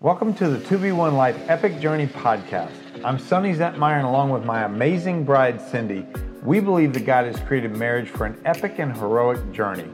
Welcome 0.00 0.32
to 0.34 0.48
the 0.48 0.58
2B1 0.58 1.14
Life 1.14 1.36
Epic 1.50 1.80
Journey 1.80 2.06
podcast. 2.06 2.70
I'm 3.04 3.18
Sonny 3.18 3.52
Zentmeyer, 3.52 3.96
and 3.96 4.06
along 4.06 4.30
with 4.30 4.44
my 4.44 4.62
amazing 4.62 5.24
bride, 5.24 5.60
Cindy, 5.60 6.06
we 6.44 6.60
believe 6.60 6.92
that 6.92 7.04
God 7.04 7.24
has 7.26 7.40
created 7.40 7.76
marriage 7.76 8.08
for 8.08 8.24
an 8.24 8.40
epic 8.44 8.78
and 8.78 8.96
heroic 8.96 9.50
journey. 9.50 9.90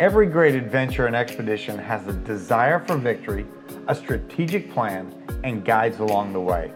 Every 0.00 0.26
great 0.26 0.54
adventure 0.54 1.06
and 1.06 1.14
expedition 1.14 1.76
has 1.76 2.06
a 2.06 2.14
desire 2.14 2.78
for 2.78 2.96
victory, 2.96 3.44
a 3.88 3.94
strategic 3.94 4.72
plan, 4.72 5.14
and 5.44 5.62
guides 5.62 5.98
along 5.98 6.32
the 6.32 6.40
way. 6.40 6.72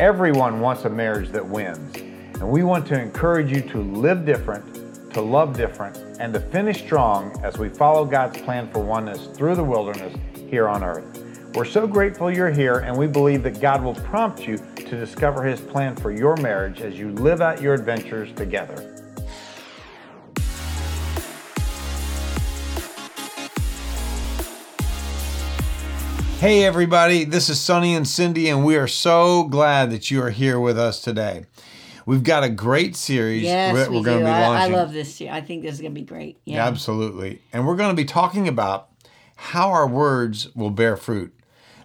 Everyone 0.00 0.58
wants 0.58 0.86
a 0.86 0.90
marriage 0.90 1.28
that 1.28 1.46
wins, 1.46 1.94
and 1.98 2.50
we 2.50 2.64
want 2.64 2.84
to 2.88 3.00
encourage 3.00 3.52
you 3.52 3.60
to 3.60 3.78
live 3.78 4.26
different, 4.26 5.12
to 5.14 5.20
love 5.20 5.56
different, 5.56 5.96
and 6.18 6.34
to 6.34 6.40
finish 6.40 6.82
strong 6.82 7.40
as 7.44 7.58
we 7.58 7.68
follow 7.68 8.04
God's 8.04 8.42
plan 8.42 8.68
for 8.72 8.80
oneness 8.80 9.28
through 9.36 9.54
the 9.54 9.62
wilderness 9.62 10.16
here 10.50 10.66
on 10.66 10.82
earth. 10.82 11.17
We're 11.54 11.64
so 11.64 11.86
grateful 11.86 12.30
you're 12.30 12.50
here, 12.50 12.78
and 12.80 12.96
we 12.96 13.06
believe 13.06 13.42
that 13.42 13.60
God 13.60 13.82
will 13.82 13.94
prompt 13.94 14.46
you 14.46 14.58
to 14.58 14.84
discover 14.96 15.42
His 15.42 15.60
plan 15.60 15.96
for 15.96 16.12
your 16.12 16.36
marriage 16.36 16.80
as 16.82 16.98
you 16.98 17.10
live 17.12 17.40
out 17.40 17.60
your 17.60 17.74
adventures 17.74 18.32
together. 18.34 18.94
Hey, 26.38 26.62
everybody, 26.64 27.24
this 27.24 27.48
is 27.48 27.60
Sonny 27.60 27.96
and 27.96 28.06
Cindy, 28.06 28.48
and 28.48 28.64
we 28.64 28.76
are 28.76 28.86
so 28.86 29.42
glad 29.44 29.90
that 29.90 30.08
you 30.08 30.22
are 30.22 30.30
here 30.30 30.60
with 30.60 30.78
us 30.78 31.02
today. 31.02 31.46
We've 32.06 32.22
got 32.22 32.44
a 32.44 32.48
great 32.48 32.94
series 32.94 33.42
Yes, 33.42 33.74
that 33.74 33.90
we 33.90 33.96
we're 33.98 34.04
going 34.04 34.18
do. 34.20 34.24
to 34.24 34.30
be 34.30 34.34
I, 34.36 34.64
I 34.64 34.68
love 34.68 34.92
this. 34.92 35.20
year. 35.20 35.32
I 35.32 35.40
think 35.40 35.62
this 35.62 35.74
is 35.74 35.80
going 35.80 35.92
to 35.94 36.00
be 36.00 36.06
great. 36.06 36.38
Yeah. 36.44 36.64
Absolutely. 36.64 37.42
And 37.52 37.66
we're 37.66 37.74
going 37.76 37.90
to 37.90 37.96
be 38.00 38.04
talking 38.04 38.46
about 38.46 38.88
how 39.34 39.70
our 39.70 39.88
words 39.88 40.54
will 40.54 40.70
bear 40.70 40.96
fruit, 40.96 41.34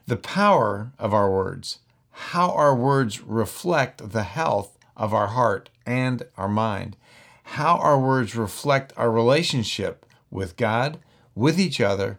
the 0.06 0.18
power 0.18 0.92
of 1.00 1.14
our 1.14 1.32
words, 1.32 1.80
how 2.12 2.52
our 2.52 2.76
words 2.76 3.22
reflect 3.22 4.12
the 4.12 4.24
health 4.24 4.78
of 4.96 5.14
our 5.14 5.28
heart 5.28 5.70
and 5.86 6.24
our 6.38 6.50
mind, 6.50 6.96
how 7.44 7.78
our 7.78 8.00
words 8.00 8.36
reflect 8.36 8.94
our 8.98 9.12
relationship 9.12 10.06
with 10.30 10.56
God, 10.58 11.00
with 11.36 11.60
each 11.60 11.82
other, 11.82 12.18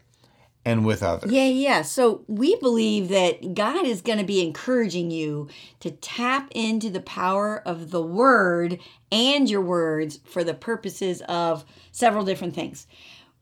and 0.65 0.87
with 0.87 1.03
others. 1.03 1.31
Yeah, 1.31 1.47
yeah. 1.47 1.83
So 1.83 2.25
we 2.27 2.57
believe 2.57 3.09
that 3.09 3.55
God 3.55 3.85
is 3.85 4.01
going 4.01 4.19
to 4.19 4.25
be 4.25 4.41
encouraging 4.41 5.11
you 5.11 5.49
to 5.81 5.91
tap 5.91 6.51
into 6.53 6.89
the 6.89 7.01
power 7.01 7.63
of 7.67 7.91
the 7.91 8.03
word 8.03 8.79
and 9.13 9.49
your 9.49 9.61
words 9.61 10.21
for 10.25 10.43
the 10.43 10.55
purposes 10.55 11.23
of 11.29 11.65
several 11.93 12.25
different 12.25 12.55
things. 12.55 12.87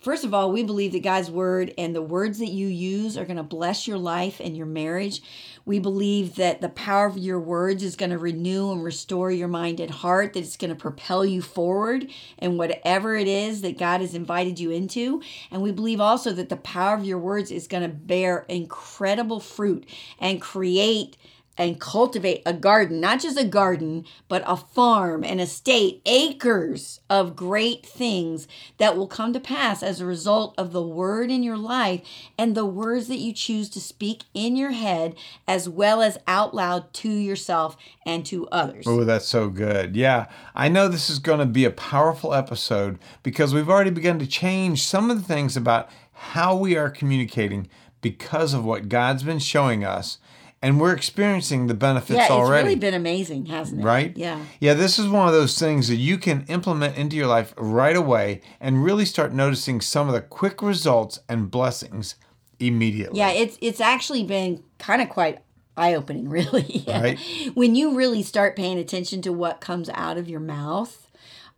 First 0.02 0.24
of 0.24 0.34
all, 0.34 0.50
we 0.50 0.64
believe 0.64 0.90
that 0.92 1.04
God's 1.04 1.30
word 1.30 1.72
and 1.78 1.94
the 1.94 2.02
words 2.02 2.40
that 2.40 2.50
you 2.50 2.66
use 2.66 3.16
are 3.16 3.24
going 3.24 3.36
to 3.36 3.44
bless 3.44 3.86
your 3.86 3.98
life 3.98 4.40
and 4.40 4.56
your 4.56 4.66
marriage. 4.66 5.22
We 5.64 5.78
believe 5.78 6.34
that 6.34 6.60
the 6.60 6.70
power 6.70 7.06
of 7.06 7.16
your 7.16 7.38
words 7.38 7.84
is 7.84 7.94
going 7.94 8.10
to 8.10 8.18
renew 8.18 8.72
and 8.72 8.82
restore 8.82 9.30
your 9.30 9.46
mind 9.46 9.78
and 9.78 9.92
heart, 9.92 10.32
that 10.32 10.40
it's 10.40 10.56
going 10.56 10.70
to 10.70 10.74
propel 10.74 11.24
you 11.24 11.40
forward 11.40 12.08
in 12.38 12.58
whatever 12.58 13.14
it 13.14 13.28
is 13.28 13.62
that 13.62 13.78
God 13.78 14.00
has 14.00 14.16
invited 14.16 14.58
you 14.58 14.72
into. 14.72 15.22
And 15.52 15.62
we 15.62 15.70
believe 15.70 16.00
also 16.00 16.32
that 16.32 16.48
the 16.48 16.56
power 16.56 16.96
of 16.96 17.04
your 17.04 17.18
words 17.18 17.52
is 17.52 17.68
going 17.68 17.84
to 17.84 17.88
bear 17.88 18.44
incredible 18.48 19.38
fruit 19.38 19.88
and 20.18 20.42
create 20.42 21.16
and 21.58 21.80
cultivate 21.80 22.42
a 22.46 22.52
garden, 22.52 23.00
not 23.00 23.20
just 23.20 23.38
a 23.38 23.44
garden, 23.44 24.04
but 24.28 24.42
a 24.46 24.56
farm, 24.56 25.22
an 25.22 25.38
estate, 25.38 26.00
acres 26.06 27.00
of 27.10 27.36
great 27.36 27.84
things 27.84 28.48
that 28.78 28.96
will 28.96 29.06
come 29.06 29.32
to 29.32 29.40
pass 29.40 29.82
as 29.82 30.00
a 30.00 30.06
result 30.06 30.54
of 30.56 30.72
the 30.72 30.82
word 30.82 31.30
in 31.30 31.42
your 31.42 31.58
life 31.58 32.00
and 32.38 32.54
the 32.54 32.64
words 32.64 33.08
that 33.08 33.18
you 33.18 33.32
choose 33.32 33.68
to 33.68 33.80
speak 33.80 34.24
in 34.32 34.56
your 34.56 34.70
head 34.70 35.14
as 35.46 35.68
well 35.68 36.00
as 36.00 36.18
out 36.26 36.54
loud 36.54 36.92
to 36.94 37.10
yourself 37.10 37.76
and 38.06 38.24
to 38.24 38.48
others. 38.48 38.86
Oh, 38.86 39.04
that's 39.04 39.26
so 39.26 39.48
good. 39.48 39.94
Yeah, 39.94 40.26
I 40.54 40.68
know 40.68 40.88
this 40.88 41.10
is 41.10 41.18
going 41.18 41.40
to 41.40 41.46
be 41.46 41.64
a 41.64 41.70
powerful 41.70 42.32
episode 42.32 42.98
because 43.22 43.52
we've 43.52 43.68
already 43.68 43.90
begun 43.90 44.18
to 44.18 44.26
change 44.26 44.82
some 44.82 45.10
of 45.10 45.18
the 45.18 45.24
things 45.24 45.56
about 45.56 45.90
how 46.12 46.56
we 46.56 46.76
are 46.76 46.88
communicating 46.88 47.68
because 48.00 48.54
of 48.54 48.64
what 48.64 48.88
God's 48.88 49.22
been 49.22 49.38
showing 49.38 49.84
us. 49.84 50.18
And 50.62 50.80
we're 50.80 50.94
experiencing 50.94 51.66
the 51.66 51.74
benefits 51.74 52.16
yeah, 52.16 52.22
it's 52.22 52.30
already. 52.30 52.68
really 52.68 52.78
been 52.78 52.94
amazing, 52.94 53.46
hasn't 53.46 53.80
it? 53.80 53.84
right? 53.84 54.16
Yeah. 54.16 54.40
Yeah, 54.60 54.74
this 54.74 54.96
is 54.96 55.08
one 55.08 55.26
of 55.26 55.34
those 55.34 55.58
things 55.58 55.88
that 55.88 55.96
you 55.96 56.18
can 56.18 56.44
implement 56.46 56.96
into 56.96 57.16
your 57.16 57.26
life 57.26 57.52
right 57.56 57.96
away 57.96 58.42
and 58.60 58.84
really 58.84 59.04
start 59.04 59.32
noticing 59.32 59.80
some 59.80 60.06
of 60.06 60.14
the 60.14 60.20
quick 60.20 60.62
results 60.62 61.18
and 61.28 61.50
blessings 61.50 62.14
immediately. 62.60 63.18
Yeah, 63.18 63.32
it's 63.32 63.58
it's 63.60 63.80
actually 63.80 64.22
been 64.22 64.62
kind 64.78 65.02
of 65.02 65.08
quite 65.08 65.40
eye 65.76 65.94
opening, 65.94 66.28
really. 66.30 66.84
Right. 66.86 67.18
When 67.54 67.74
you 67.74 67.96
really 67.96 68.22
start 68.22 68.56
paying 68.56 68.78
attention 68.78 69.22
to 69.22 69.32
what 69.32 69.60
comes 69.60 69.90
out 69.90 70.16
of 70.16 70.28
your 70.28 70.40
mouth. 70.40 71.01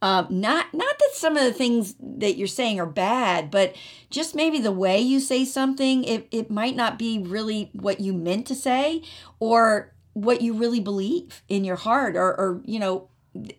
Um, 0.04 0.26
not 0.28 0.66
not 0.74 0.98
that 0.98 1.10
some 1.14 1.34
of 1.38 1.44
the 1.44 1.52
things 1.54 1.94
that 1.98 2.36
you're 2.36 2.46
saying 2.46 2.78
are 2.78 2.84
bad, 2.84 3.50
but 3.50 3.74
just 4.10 4.34
maybe 4.34 4.58
the 4.58 4.70
way 4.70 5.00
you 5.00 5.18
say 5.18 5.46
something, 5.46 6.04
it, 6.04 6.28
it 6.30 6.50
might 6.50 6.76
not 6.76 6.98
be 6.98 7.18
really 7.18 7.70
what 7.72 8.00
you 8.00 8.12
meant 8.12 8.46
to 8.48 8.54
say 8.54 9.02
or 9.40 9.94
what 10.12 10.42
you 10.42 10.52
really 10.52 10.78
believe 10.78 11.42
in 11.48 11.64
your 11.64 11.76
heart 11.76 12.16
or, 12.16 12.38
or 12.38 12.60
you 12.66 12.78
know 12.78 13.08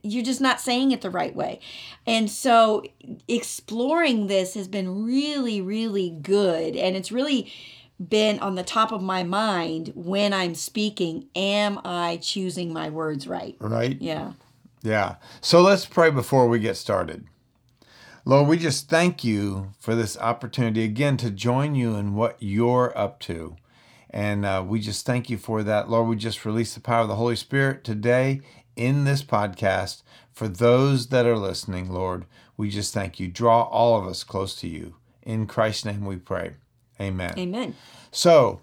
you're 0.03 0.23
just 0.23 0.39
not 0.39 0.61
saying 0.61 0.91
it 0.91 1.01
the 1.01 1.09
right 1.09 1.35
way. 1.35 1.61
And 2.05 2.29
so 2.29 2.83
exploring 3.27 4.27
this 4.27 4.53
has 4.53 4.67
been 4.67 5.03
really, 5.03 5.61
really 5.61 6.11
good. 6.11 6.75
And 6.75 6.95
it's 6.95 7.11
really 7.11 7.51
been 7.99 8.37
on 8.37 8.53
the 8.53 8.63
top 8.63 8.91
of 8.91 9.01
my 9.01 9.23
mind 9.23 9.93
when 9.95 10.31
I'm 10.31 10.53
speaking. 10.53 11.25
Am 11.35 11.79
I 11.83 12.17
choosing 12.17 12.71
my 12.71 12.91
words 12.91 13.27
right? 13.27 13.55
Right? 13.59 13.99
Yeah. 13.99 14.33
Yeah. 14.85 15.15
So 15.41 15.61
let's 15.61 15.85
pray 15.85 16.11
before 16.11 16.47
we 16.47 16.59
get 16.59 16.77
started. 16.77 17.25
Lord, 18.23 18.47
we 18.47 18.57
just 18.57 18.89
thank 18.89 19.23
you 19.23 19.71
for 19.79 19.95
this 19.95 20.17
opportunity 20.17 20.83
again 20.83 21.17
to 21.17 21.29
join 21.31 21.75
you 21.75 21.95
in 21.95 22.15
what 22.15 22.37
you're 22.39 22.95
up 22.97 23.19
to. 23.21 23.55
And 24.09 24.45
uh, 24.45 24.63
we 24.65 24.79
just 24.79 25.05
thank 25.05 25.29
you 25.29 25.37
for 25.37 25.63
that. 25.63 25.89
Lord, 25.89 26.07
we 26.07 26.15
just 26.15 26.45
release 26.45 26.73
the 26.73 26.79
power 26.79 27.01
of 27.01 27.07
the 27.07 27.15
Holy 27.15 27.35
Spirit 27.35 27.83
today 27.83 28.41
in 28.75 29.03
this 29.03 29.23
podcast 29.23 30.03
for 30.31 30.47
those 30.47 31.07
that 31.07 31.25
are 31.25 31.37
listening, 31.37 31.91
Lord. 31.91 32.25
We 32.57 32.69
just 32.69 32.93
thank 32.93 33.19
you. 33.19 33.27
Draw 33.27 33.63
all 33.63 33.99
of 33.99 34.07
us 34.07 34.23
close 34.23 34.55
to 34.57 34.67
you. 34.67 34.95
In 35.23 35.47
Christ's 35.47 35.85
name 35.85 36.05
we 36.05 36.17
pray. 36.17 36.53
Amen. 36.99 37.33
Amen. 37.37 37.75
So, 38.11 38.61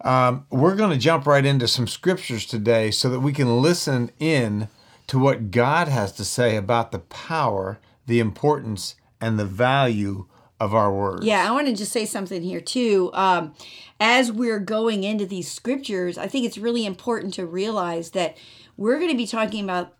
um, 0.00 0.46
we're 0.50 0.76
going 0.76 0.90
to 0.90 0.98
jump 0.98 1.26
right 1.26 1.44
into 1.44 1.68
some 1.68 1.86
scriptures 1.86 2.46
today 2.46 2.90
so 2.90 3.08
that 3.10 3.20
we 3.20 3.32
can 3.32 3.60
listen 3.60 4.10
in 4.18 4.68
to 5.06 5.18
what 5.18 5.50
God 5.50 5.88
has 5.88 6.12
to 6.12 6.24
say 6.24 6.56
about 6.56 6.92
the 6.92 6.98
power, 6.98 7.78
the 8.06 8.20
importance, 8.20 8.96
and 9.20 9.38
the 9.38 9.44
value 9.44 10.26
of 10.60 10.74
our 10.74 10.92
words. 10.92 11.24
Yeah, 11.24 11.46
I 11.48 11.50
want 11.52 11.66
to 11.66 11.74
just 11.74 11.92
say 11.92 12.06
something 12.06 12.42
here 12.42 12.60
too. 12.60 13.10
Um, 13.12 13.54
as 14.00 14.32
we're 14.32 14.60
going 14.60 15.04
into 15.04 15.26
these 15.26 15.50
scriptures, 15.50 16.16
I 16.16 16.26
think 16.26 16.46
it's 16.46 16.58
really 16.58 16.86
important 16.86 17.34
to 17.34 17.46
realize 17.46 18.10
that 18.10 18.36
we're 18.76 18.98
going 18.98 19.10
to 19.10 19.16
be 19.16 19.26
talking 19.26 19.64
about 19.64 19.94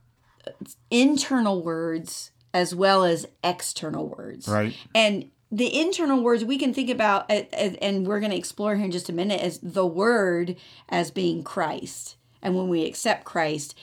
internal 0.90 1.62
words 1.62 2.30
as 2.52 2.74
well 2.74 3.04
as 3.04 3.26
external 3.42 4.08
words. 4.08 4.46
Right. 4.46 4.74
And 4.94 5.30
the 5.50 5.80
internal 5.80 6.22
words 6.22 6.44
we 6.44 6.58
can 6.58 6.72
think 6.72 6.90
about, 6.90 7.30
uh, 7.30 7.42
uh, 7.52 7.70
and 7.82 8.06
we're 8.06 8.20
going 8.20 8.32
to 8.32 8.38
explore 8.38 8.76
here 8.76 8.84
in 8.84 8.90
just 8.90 9.08
a 9.08 9.12
minute, 9.12 9.40
as 9.40 9.58
the 9.58 9.86
word 9.86 10.56
as 10.88 11.10
being 11.10 11.42
Christ. 11.42 12.16
And 12.42 12.56
when 12.56 12.68
we 12.68 12.84
accept 12.84 13.24
Christ, 13.24 13.76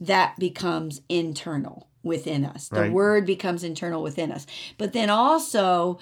that 0.00 0.38
becomes 0.38 1.00
internal 1.08 1.88
within 2.02 2.44
us. 2.44 2.68
The 2.68 2.80
Right. 2.82 2.92
word 2.92 3.26
becomes 3.26 3.64
internal 3.64 4.02
within 4.02 4.30
us. 4.32 4.46
But 4.78 4.92
then 4.92 5.10
also, 5.10 5.98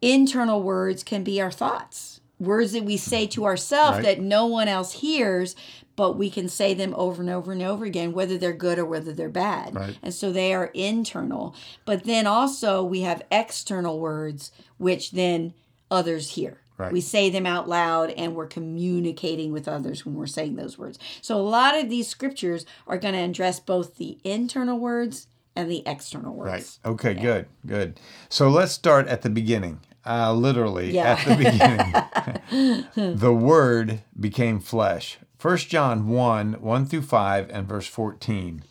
internal 0.00 0.62
words 0.62 1.02
can 1.02 1.24
be 1.24 1.40
our 1.40 1.50
thoughts, 1.50 2.20
words 2.38 2.72
that 2.72 2.84
we 2.84 2.96
say 2.96 3.26
to 3.26 3.44
ourselves 3.44 3.96
Right. 3.98 4.04
that 4.04 4.20
no 4.20 4.46
one 4.46 4.68
else 4.68 4.92
hears, 4.92 5.54
but 5.96 6.16
we 6.16 6.30
can 6.30 6.48
say 6.48 6.72
them 6.72 6.94
over 6.96 7.20
and 7.20 7.30
over 7.30 7.52
and 7.52 7.60
over 7.62 7.84
again, 7.84 8.12
whether 8.12 8.38
they're 8.38 8.52
good 8.54 8.78
or 8.78 8.86
whether 8.86 9.12
they're 9.12 9.28
bad. 9.28 9.74
Right. 9.74 9.96
And 10.02 10.14
so 10.14 10.32
they 10.32 10.54
are 10.54 10.70
internal. 10.72 11.54
But 11.84 12.04
then 12.04 12.26
also, 12.26 12.82
we 12.82 13.00
have 13.02 13.22
external 13.30 14.00
words, 14.00 14.52
which 14.78 15.10
then 15.10 15.52
others 15.90 16.30
hear. 16.30 16.58
Right. 16.80 16.92
We 16.92 17.02
say 17.02 17.28
them 17.28 17.44
out 17.44 17.68
loud 17.68 18.10
and 18.12 18.34
we're 18.34 18.46
communicating 18.46 19.52
with 19.52 19.68
others 19.68 20.06
when 20.06 20.14
we're 20.14 20.26
saying 20.26 20.56
those 20.56 20.78
words. 20.78 20.98
So 21.20 21.36
a 21.36 21.42
lot 21.42 21.78
of 21.78 21.90
these 21.90 22.08
scriptures 22.08 22.64
are 22.86 22.96
going 22.96 23.12
to 23.12 23.20
address 23.20 23.60
both 23.60 23.96
the 23.98 24.18
internal 24.24 24.78
words 24.78 25.26
and 25.54 25.70
the 25.70 25.82
external 25.84 26.34
words. 26.34 26.78
Right. 26.82 26.92
Okay, 26.92 27.12
good, 27.12 27.46
good. 27.66 28.00
So 28.30 28.48
let's 28.48 28.72
start 28.72 29.08
at 29.08 29.20
the 29.20 29.28
beginning. 29.28 29.80
Uh, 30.06 30.32
literally, 30.32 30.92
Yeah. 30.92 31.12
at 31.18 31.28
the 31.28 31.36
beginning. 31.36 33.14
the 33.18 33.34
Word 33.34 34.00
became 34.18 34.58
flesh. 34.58 35.18
1 35.40 35.56
John 35.58 36.08
1 36.08 36.54
1 36.54 36.86
through 36.86 37.02
5 37.02 37.50
and 37.50 37.68
verse 37.68 37.86
14. 37.86 38.64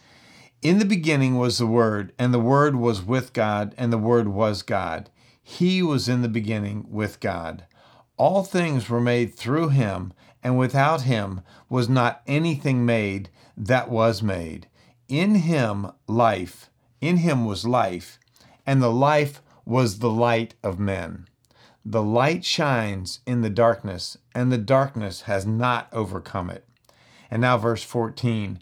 In 0.63 0.79
the 0.79 0.85
beginning 0.85 1.37
was 1.37 1.59
the 1.59 1.67
Word, 1.67 2.11
and 2.17 2.33
the 2.33 2.39
Word 2.39 2.75
was 2.75 3.03
with 3.03 3.33
God, 3.33 3.75
and 3.77 3.93
the 3.93 3.97
Word 3.99 4.29
was 4.29 4.63
God. 4.63 5.11
He 5.41 5.81
was 5.81 6.09
in 6.09 6.21
the 6.21 6.29
beginning 6.29 6.85
with 6.89 7.19
God. 7.19 7.65
All 8.19 8.43
things 8.43 8.89
were 8.89 8.99
made 8.99 9.33
through 9.33 9.69
him, 9.69 10.11
and 10.43 10.57
without 10.57 11.03
him 11.03 11.39
was 11.69 11.87
not 11.87 12.21
anything 12.27 12.85
made 12.85 13.29
that 13.55 13.89
was 13.89 14.21
made. 14.21 14.67
In 15.07 15.35
him 15.35 15.93
life, 16.05 16.69
in 16.99 17.17
him 17.17 17.45
was 17.45 17.65
life, 17.65 18.19
and 18.65 18.81
the 18.81 18.91
life 18.91 19.41
was 19.63 19.99
the 19.99 20.09
light 20.09 20.53
of 20.61 20.77
men. 20.77 21.27
The 21.85 22.03
light 22.03 22.43
shines 22.43 23.21
in 23.25 23.39
the 23.39 23.49
darkness, 23.49 24.17
and 24.35 24.51
the 24.51 24.57
darkness 24.57 25.21
has 25.21 25.45
not 25.45 25.87
overcome 25.93 26.49
it. 26.49 26.65
And 27.31 27.41
now, 27.41 27.57
verse 27.57 27.83
14 27.83 28.59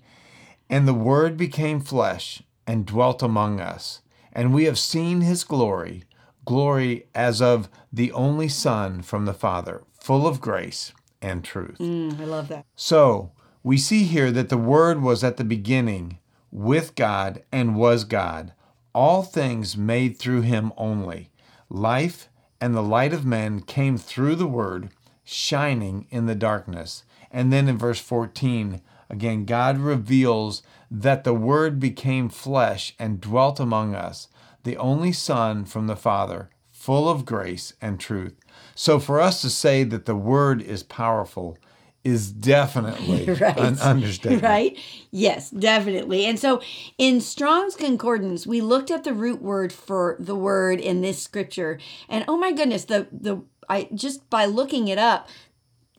And 0.70 0.88
the 0.88 0.94
Word 0.94 1.36
became 1.36 1.82
flesh 1.82 2.44
and 2.68 2.86
dwelt 2.86 3.24
among 3.24 3.60
us, 3.60 4.02
and 4.32 4.54
we 4.54 4.66
have 4.66 4.78
seen 4.78 5.22
his 5.22 5.44
glory, 5.44 6.04
glory 6.48 7.06
as 7.14 7.42
of 7.42 7.70
the 7.94 8.12
only 8.14 8.48
Son 8.48 9.04
from 9.04 9.26
the 9.26 9.34
Father, 9.34 9.84
full 10.00 10.26
of 10.26 10.42
grace 10.42 10.94
and 11.22 11.44
truth. 11.44 11.78
Mm, 11.78 12.20
I 12.20 12.24
love 12.24 12.48
that. 12.48 12.66
So, 12.76 13.32
we 13.64 13.78
see 13.78 14.04
here 14.04 14.32
that 14.32 14.50
the 14.50 14.58
Word 14.58 15.02
was 15.02 15.24
at 15.24 15.38
the 15.38 15.44
beginning 15.44 16.20
with 16.50 16.96
God 16.96 17.44
and 17.52 17.76
was 17.76 18.06
God. 18.06 18.54
All 18.96 19.24
things 19.24 19.76
made 19.78 20.18
through 20.18 20.42
him 20.42 20.72
only. 20.78 21.30
Life 21.70 22.30
and 22.62 22.74
the 22.74 22.82
light 22.82 23.14
of 23.14 23.26
men 23.26 23.60
came 23.60 23.98
through 23.98 24.36
the 24.36 24.48
Word, 24.48 24.90
shining 25.26 26.08
in 26.10 26.28
the 26.28 26.36
darkness. 26.36 27.04
And 27.30 27.52
then 27.52 27.68
in 27.68 27.78
verse 27.78 28.00
14, 28.00 28.82
again, 29.10 29.44
God 29.44 29.78
reveals 29.78 30.64
that 30.90 31.26
the 31.26 31.34
Word 31.34 31.78
became 31.80 32.30
flesh 32.30 32.96
and 32.98 33.20
dwelt 33.20 33.60
among 33.60 33.94
us, 33.94 34.30
the 34.68 34.78
only 34.78 35.14
Son 35.14 35.64
from 35.64 35.88
the 35.88 35.96
Father, 35.96 36.50
full 36.70 37.08
of 37.08 37.24
grace 37.26 37.72
and 37.82 37.98
truth. 38.00 38.38
So 38.76 39.00
for 39.00 39.22
us 39.22 39.42
to 39.42 39.50
say 39.50 39.86
that 39.86 40.06
the 40.06 40.16
Word 40.16 40.62
is 40.62 40.84
powerful 40.84 41.58
is 42.04 42.32
definitely 42.34 43.26
Right. 43.42 43.58
an 43.58 43.80
understatement. 43.80 44.44
Right? 44.44 44.78
Yes, 45.10 45.50
definitely. 45.52 46.26
And 46.26 46.38
so 46.38 46.62
in 46.98 47.22
Strong's 47.22 47.78
Concordance, 47.78 48.46
we 48.46 48.60
looked 48.60 48.92
at 48.92 49.06
the 49.06 49.14
root 49.14 49.42
word 49.42 49.72
for 49.72 50.18
the 50.20 50.36
word 50.36 50.82
in 50.82 51.02
this 51.02 51.24
scripture. 51.24 51.80
And 52.10 52.26
oh 52.28 52.38
my 52.38 52.52
goodness, 52.52 52.84
the 52.86 53.08
the 53.12 53.44
I 53.70 53.88
just 53.94 54.30
by 54.30 54.46
looking 54.46 54.90
it 54.90 54.98
up 54.98 55.30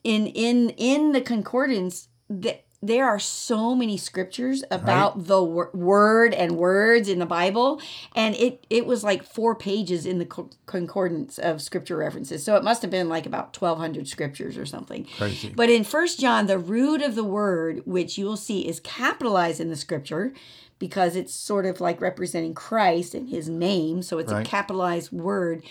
in 0.05 0.27
in 0.27 0.71
in 0.77 1.13
the 1.13 1.23
concordance 1.23 2.09
the, 2.29 2.59
there 2.81 3.07
are 3.07 3.19
so 3.19 3.75
many 3.75 3.97
scriptures 3.97 4.63
about 4.71 5.27
the 5.27 5.43
wor- 5.43 5.71
word 5.75 6.33
and 6.33 6.57
words 6.57 7.09
in 7.09 7.19
the 7.19 7.27
Bible, 7.27 7.81
and 8.15 8.37
it 8.37 8.65
it 8.71 8.87
was 8.87 9.03
like 9.03 9.25
four 9.25 9.55
pages 9.57 10.07
in 10.07 10.19
the 10.19 10.25
co- 10.27 10.51
concordance 10.67 11.39
of 11.39 11.61
scripture 11.61 11.97
references. 11.97 12.45
So 12.45 12.55
it 12.57 12.63
must 12.63 12.83
have 12.83 12.91
been 12.91 13.09
like 13.09 13.27
about 13.27 13.53
twelve 13.53 13.79
hundred 13.79 14.07
scriptures 14.07 14.57
or 14.57 14.65
something. 14.67 15.07
Crazy. 15.17 15.53
But 15.55 15.71
in 15.71 15.83
First 15.83 16.21
John, 16.21 16.47
the 16.47 16.59
root 16.59 17.03
of 17.03 17.17
the 17.17 17.25
word, 17.25 17.83
which 17.85 18.17
you 18.17 18.25
will 18.27 18.37
see 18.37 18.69
is 18.69 18.79
capitalized 18.81 19.61
in 19.61 19.71
the 19.71 19.77
scripture, 19.77 20.33
because 20.79 21.17
it's 21.17 21.35
sort 21.35 21.67
of 21.67 21.81
like 21.81 22.01
representing 22.01 22.55
Christ 22.55 23.13
and 23.15 23.29
His 23.29 23.49
name, 23.49 24.03
so 24.03 24.19
it's 24.19 24.33
Right. 24.33 24.47
a 24.47 24.49
capitalized 24.49 25.11
word, 25.11 25.65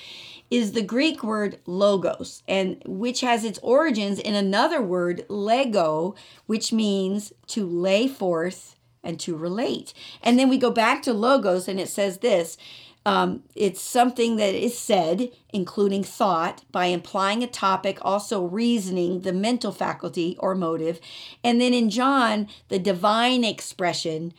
is 0.50 0.72
the 0.74 0.82
Greek 0.82 1.24
word 1.24 1.60
logos, 1.66 2.42
and 2.48 2.82
which 2.86 3.20
has 3.22 3.44
its 3.46 3.60
origins 3.62 4.18
in 4.20 4.34
another 4.34 4.82
word, 4.82 5.26
lego, 5.30 6.16
which 6.46 6.72
means 6.74 6.88
to 7.48 7.66
lay 7.66 8.08
forth 8.08 8.76
and 9.04 9.20
to 9.22 9.36
relate. 9.36 9.94
And 10.22 10.38
then 10.38 10.50
we 10.50 10.58
go 10.58 10.72
back 10.72 11.02
to 11.04 11.14
logos, 11.14 11.68
and 11.68 11.80
it 11.80 11.90
says 11.90 12.20
this. 12.20 12.58
Um, 13.06 13.44
it's 13.56 13.82
something 13.82 14.36
that 14.36 14.54
is 14.54 14.78
said, 14.78 15.30
including 15.54 16.04
thought, 16.04 16.66
by 16.74 16.88
implying 16.88 17.42
a 17.42 17.48
topic, 17.48 18.00
also 18.02 18.44
reasoning, 18.44 19.22
the 19.22 19.32
mental 19.32 19.72
faculty 19.72 20.36
or 20.40 20.56
motive. 20.56 21.00
And 21.42 21.62
then 21.62 21.74
in 21.74 21.90
John, 21.90 22.50
the 22.68 22.80
divine 22.80 23.46
expression, 23.46 24.34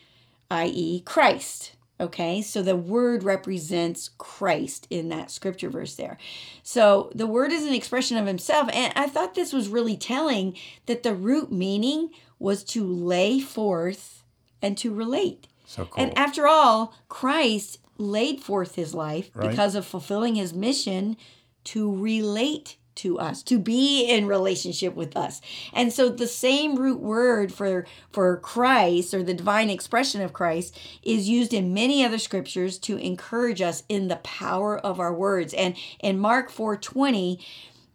i.e., 0.51 1.01
Christ. 1.01 1.71
Okay, 2.01 2.41
so 2.41 2.61
the 2.61 2.77
word 2.77 3.23
represents 3.23 4.11
Christ 4.19 4.85
in 4.89 5.09
that 5.09 5.31
scripture 5.31 5.69
verse 5.69 5.95
there. 5.95 6.17
So 6.61 7.11
the 7.13 7.27
word 7.27 7.51
is 7.51 7.65
an 7.65 7.73
expression 7.73 8.17
of 8.17 8.27
himself. 8.27 8.69
And 8.71 8.93
I 8.95 9.07
thought 9.07 9.33
this 9.33 9.51
was 9.51 9.67
really 9.67 9.97
telling 9.97 10.55
that 10.85 11.01
the 11.01 11.15
root 11.15 11.51
meaning 11.51 12.11
was 12.39 12.63
to 12.63 12.83
lay 12.85 13.39
forth 13.39 14.23
and 14.61 14.77
to 14.77 14.93
relate. 14.93 15.47
So 15.65 15.85
cool. 15.85 16.03
And 16.03 16.17
after 16.17 16.47
all, 16.47 16.93
Christ 17.09 17.77
laid 17.97 18.41
forth 18.41 18.75
his 18.75 18.93
life 18.95 19.29
Right. 19.33 19.49
because 19.49 19.75
of 19.75 19.85
fulfilling 19.85 20.35
his 20.35 20.53
mission 20.53 21.17
to 21.65 21.93
relate 21.95 22.77
to 22.95 23.17
us, 23.19 23.43
to 23.43 23.57
be 23.57 24.03
in 24.03 24.25
relationship 24.27 24.93
with 24.93 25.15
us. 25.15 25.39
And 25.73 25.93
so 25.93 26.09
the 26.09 26.27
same 26.27 26.75
root 26.75 26.99
word 26.99 27.53
for 27.53 27.85
for 28.11 28.35
Christ 28.37 29.13
or 29.13 29.23
the 29.23 29.33
divine 29.33 29.69
expression 29.69 30.21
of 30.21 30.33
Christ 30.33 30.77
is 31.03 31.29
used 31.29 31.53
in 31.53 31.73
many 31.73 32.03
other 32.03 32.17
scriptures 32.17 32.77
to 32.79 32.97
encourage 32.97 33.61
us 33.61 33.83
in 33.87 34.09
the 34.09 34.17
power 34.17 34.77
of 34.77 34.99
our 34.99 35.13
words. 35.13 35.53
And 35.53 35.75
in 36.01 36.19
Mark 36.19 36.51
4:20, 36.51 37.39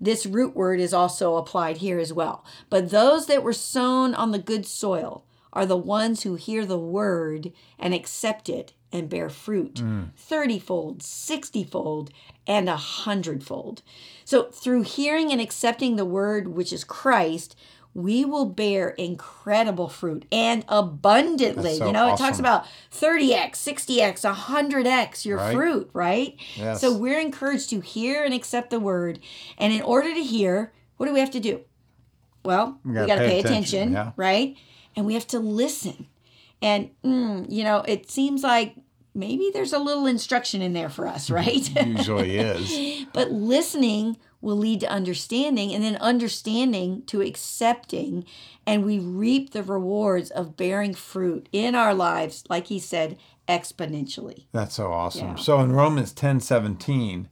this 0.05 0.27
root 0.27 0.55
word 0.55 0.81
is 0.81 0.95
also 0.95 1.37
applied 1.37 1.79
here 1.79 1.99
as 1.99 2.12
well. 2.12 2.45
But 2.71 2.91
those 2.91 3.27
that 3.27 3.43
were 3.43 3.53
sown 3.53 4.15
on 4.15 4.31
the 4.31 4.39
good 4.39 4.67
soil 4.67 5.25
are 5.53 5.67
the 5.67 5.77
ones 5.77 6.23
who 6.23 6.35
hear 6.35 6.67
the 6.67 6.79
word 6.79 7.53
and 7.79 7.95
accept 7.95 8.49
it 8.49 8.73
and 8.93 9.09
bear 9.09 9.29
fruit 9.29 9.75
mm. 9.75 10.11
30 10.17 10.59
fold, 10.59 11.03
60 11.03 11.65
fold, 11.65 12.11
and 12.47 12.69
a 12.69 12.77
hundredfold. 12.77 13.83
So, 14.25 14.45
through 14.45 14.83
hearing 14.83 15.33
and 15.33 15.41
accepting 15.41 15.97
the 15.97 16.05
word, 16.05 16.49
which 16.49 16.73
is 16.73 16.85
Christ, 16.85 17.57
we 17.94 18.25
will 18.25 18.46
bear 18.46 18.91
incredible 18.91 19.88
fruit 19.88 20.25
and 20.32 20.64
abundantly. 20.69 21.79
So 21.79 21.87
you 21.87 21.93
know, 21.93 22.12
it 22.12 22.19
talks 22.19 22.41
about 22.41 22.64
30x, 22.91 23.52
60x, 23.52 24.25
100x 24.25 25.25
your 25.25 25.38
Right. 25.38 25.55
fruit, 25.55 25.91
right? 25.93 26.37
Yes. 26.56 26.81
So, 26.81 26.93
we're 26.93 27.20
encouraged 27.20 27.70
to 27.70 27.81
hear 27.81 28.25
and 28.25 28.35
accept 28.35 28.70
the 28.70 28.81
word. 28.81 29.20
And 29.58 29.73
in 29.73 29.82
order 29.82 30.12
to 30.12 30.23
hear, 30.23 30.73
what 30.96 31.06
do 31.06 31.12
we 31.12 31.20
have 31.20 31.31
to 31.32 31.41
do? 31.41 31.61
Well, 32.44 32.79
we, 32.85 32.94
got 32.94 33.06
to 33.06 33.17
pay 33.17 33.17
pay 33.17 33.41
attention, 33.41 33.55
attention, 33.79 33.93
yeah. 33.93 34.12
right? 34.17 34.56
And 34.97 35.06
we 35.06 35.14
have 35.14 35.26
to 35.29 35.38
listen. 35.38 36.06
And, 36.61 36.90
mm, 37.05 37.47
you 37.49 37.64
know, 37.64 37.85
it 37.87 38.11
seems 38.11 38.43
like 38.43 38.75
maybe 39.14 39.50
there's 39.52 39.73
a 39.73 39.79
little 39.79 40.06
instruction 40.06 40.61
in 40.61 40.73
there 40.73 40.88
for 40.88 41.06
us, 41.06 41.31
right? 41.40 41.87
Usually 41.87 42.38
is. 42.38 43.06
but 43.12 43.31
listening 43.31 44.17
will 44.44 44.56
lead 44.56 44.81
to 44.81 44.91
understanding, 44.91 45.75
and 45.75 45.82
then 45.82 45.96
understanding 45.96 47.02
to 47.06 47.23
accepting, 47.23 48.25
and 48.67 48.85
we 48.85 48.99
reap 48.99 49.50
the 49.50 49.62
rewards 49.62 50.30
of 50.30 50.57
bearing 50.57 50.95
fruit 50.95 51.49
in 51.52 51.75
our 51.75 51.95
lives, 51.95 52.45
like 52.49 52.69
he 52.69 52.78
said, 52.78 53.16
exponentially. 53.49 54.45
That's 54.52 54.75
so 54.75 54.92
awesome. 54.92 55.28
Yeah. 55.28 55.35
So 55.37 55.61
in 55.61 55.73
Romans 55.73 56.12
10 56.12 56.40
17, 56.40 57.28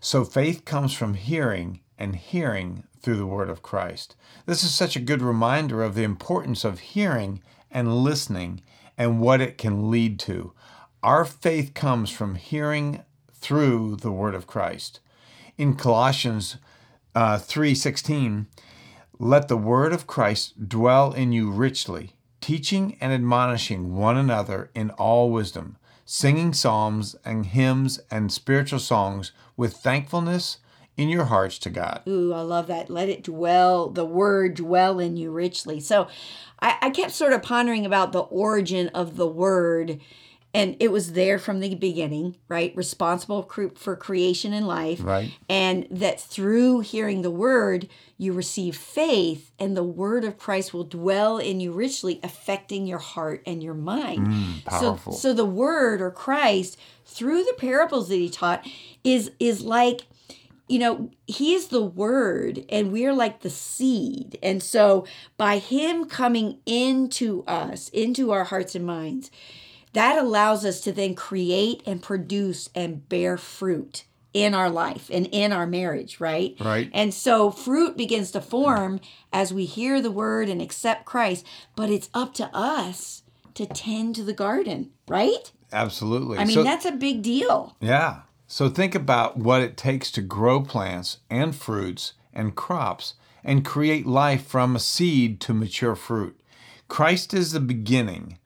so 0.00 0.24
faith 0.24 0.64
comes 0.64 0.94
from 0.94 1.14
hearing, 1.14 1.80
and 1.98 2.16
hearing 2.16 2.84
through 3.00 3.16
the 3.16 3.26
word 3.26 3.48
of 3.48 3.62
Christ. 3.62 4.16
This 4.46 4.64
is 4.64 4.74
such 4.74 4.96
a 4.96 5.00
good 5.00 5.22
reminder 5.22 5.82
of 5.82 5.94
the 5.94 6.02
importance 6.04 6.64
of 6.64 6.80
hearing 6.80 7.42
and 7.70 8.02
listening 8.02 8.62
and 8.98 9.20
what 9.20 9.40
it 9.40 9.58
can 9.58 9.90
lead 9.90 10.18
to. 10.20 10.52
Our 11.02 11.24
faith 11.24 11.74
comes 11.74 12.10
from 12.10 12.36
hearing 12.36 13.02
through 13.32 13.96
the 13.96 14.12
word 14.12 14.34
of 14.34 14.46
Christ. 14.46 15.00
In 15.58 15.76
Colossians 15.76 16.56
uh, 17.14 17.38
3:16, 17.38 18.46
let 19.18 19.48
the 19.48 19.56
word 19.56 19.92
of 19.92 20.06
Christ 20.06 20.68
dwell 20.68 21.12
in 21.12 21.32
you 21.32 21.50
richly, 21.50 22.16
teaching 22.40 22.96
and 23.00 23.12
admonishing 23.12 23.94
one 23.94 24.16
another 24.16 24.70
in 24.74 24.90
all 24.90 25.30
wisdom, 25.30 25.76
singing 26.04 26.52
psalms 26.52 27.16
and 27.24 27.46
hymns 27.46 28.00
and 28.10 28.32
spiritual 28.32 28.78
songs 28.78 29.32
with 29.56 29.74
thankfulness 29.74 30.58
in 30.96 31.08
your 31.08 31.24
hearts 31.26 31.58
to 31.58 31.70
God. 31.70 32.02
Ooh, 32.08 32.32
I 32.32 32.40
love 32.40 32.66
that. 32.66 32.90
Let 32.90 33.08
it 33.08 33.22
dwell, 33.22 33.88
the 33.88 34.04
word 34.04 34.54
dwell 34.54 34.98
in 34.98 35.16
you 35.16 35.30
richly. 35.30 35.80
So 35.80 36.08
I, 36.60 36.76
I 36.82 36.90
kept 36.90 37.12
sort 37.12 37.32
of 37.32 37.42
pondering 37.42 37.86
about 37.86 38.12
the 38.12 38.20
origin 38.20 38.88
of 38.88 39.16
the 39.16 39.26
word. 39.26 40.00
And 40.54 40.76
it 40.80 40.92
was 40.92 41.12
there 41.12 41.38
from 41.38 41.60
the 41.60 41.74
beginning, 41.74 42.36
right? 42.46 42.76
Responsible 42.76 43.50
for 43.74 43.96
creation 43.96 44.52
and 44.52 44.66
life. 44.68 45.00
Right. 45.02 45.32
And 45.48 45.86
that 45.90 46.20
through 46.20 46.80
hearing 46.80 47.22
the 47.22 47.30
word, 47.30 47.88
you 48.18 48.34
receive 48.34 48.76
faith, 48.76 49.50
and 49.58 49.76
the 49.76 49.82
word 49.82 50.24
of 50.24 50.38
Christ 50.38 50.74
will 50.74 50.84
dwell 50.84 51.38
in 51.38 51.60
you 51.60 51.72
richly, 51.72 52.20
affecting 52.22 52.86
your 52.86 52.98
heart 52.98 53.42
and 53.46 53.62
your 53.62 53.74
mind. 53.74 54.26
Mm, 54.26 54.64
powerful. 54.64 55.14
So, 55.14 55.30
so 55.30 55.34
the 55.34 55.46
word 55.46 56.02
or 56.02 56.10
Christ, 56.10 56.78
through 57.06 57.44
the 57.44 57.54
parables 57.56 58.08
that 58.10 58.16
he 58.16 58.28
taught, 58.28 58.66
is 59.02 59.30
is 59.40 59.62
like 59.62 60.02
you 60.68 60.78
know, 60.78 61.10
he 61.26 61.54
is 61.54 61.68
the 61.68 61.82
word 61.82 62.64
and 62.70 62.92
we're 62.92 63.12
like 63.12 63.40
the 63.40 63.50
seed. 63.50 64.38
And 64.42 64.62
so 64.62 65.06
by 65.36 65.58
him 65.58 66.06
coming 66.06 66.60
into 66.64 67.44
us, 67.46 67.90
into 67.90 68.30
our 68.30 68.44
hearts 68.44 68.74
and 68.74 68.86
minds, 68.86 69.30
that 69.92 70.18
allows 70.18 70.64
us 70.64 70.80
to 70.82 70.92
then 70.92 71.14
create 71.14 71.82
and 71.86 72.02
produce 72.02 72.68
and 72.74 73.08
bear 73.08 73.36
fruit 73.36 74.04
in 74.32 74.54
our 74.54 74.70
life 74.70 75.10
and 75.12 75.26
in 75.26 75.52
our 75.52 75.66
marriage, 75.66 76.18
right? 76.18 76.56
Right. 76.58 76.90
And 76.94 77.12
so 77.12 77.50
fruit 77.50 77.96
begins 77.96 78.30
to 78.30 78.40
form 78.40 79.00
as 79.32 79.52
we 79.52 79.66
hear 79.66 80.00
the 80.00 80.10
word 80.10 80.48
and 80.48 80.62
accept 80.62 81.04
Christ, 81.04 81.46
but 81.76 81.90
it's 81.90 82.08
up 82.14 82.32
to 82.34 82.48
us 82.56 83.22
to 83.54 83.66
tend 83.66 84.14
to 84.16 84.22
the 84.24 84.32
garden, 84.32 84.90
right? 85.06 85.52
Absolutely. 85.72 86.38
I 86.38 86.44
mean, 86.44 86.54
So- 86.54 86.62
that's 86.62 86.86
a 86.86 86.92
big 86.92 87.22
deal. 87.22 87.76
Yeah. 87.80 88.20
So 88.46 88.68
think 88.68 88.94
about 88.94 89.36
what 89.38 89.62
it 89.62 89.76
takes 89.76 90.10
to 90.12 90.22
grow 90.22 90.60
plants 90.62 91.18
and 91.30 91.54
fruits 91.54 92.14
and 92.32 92.54
crops 92.54 93.14
and 93.44 93.64
create 93.64 94.06
life 94.06 94.46
from 94.46 94.76
a 94.76 94.80
seed 94.80 95.40
to 95.40 95.54
mature 95.54 95.94
fruit. 95.96 96.38
Christ 96.88 97.32
is 97.34 97.52
the 97.52 97.60
beginning, 97.60 98.38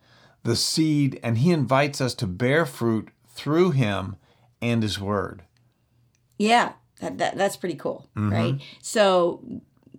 the 0.47 0.57
seed, 0.57 1.21
and 1.23 1.38
he 1.38 1.53
invites 1.53 2.00
us 2.00 2.15
to 2.15 2.26
bear 2.26 2.65
fruit 2.65 3.09
through 3.29 3.73
him 3.73 4.17
and 4.62 4.83
his 4.83 4.99
word. 4.99 5.43
Yeah, 6.38 6.73
that, 7.00 7.19
that 7.19 7.37
that's 7.37 7.57
pretty 7.57 7.76
cool, 7.76 8.07
Mm-hmm. 8.17 8.33
right? 8.33 8.61
So 8.81 9.43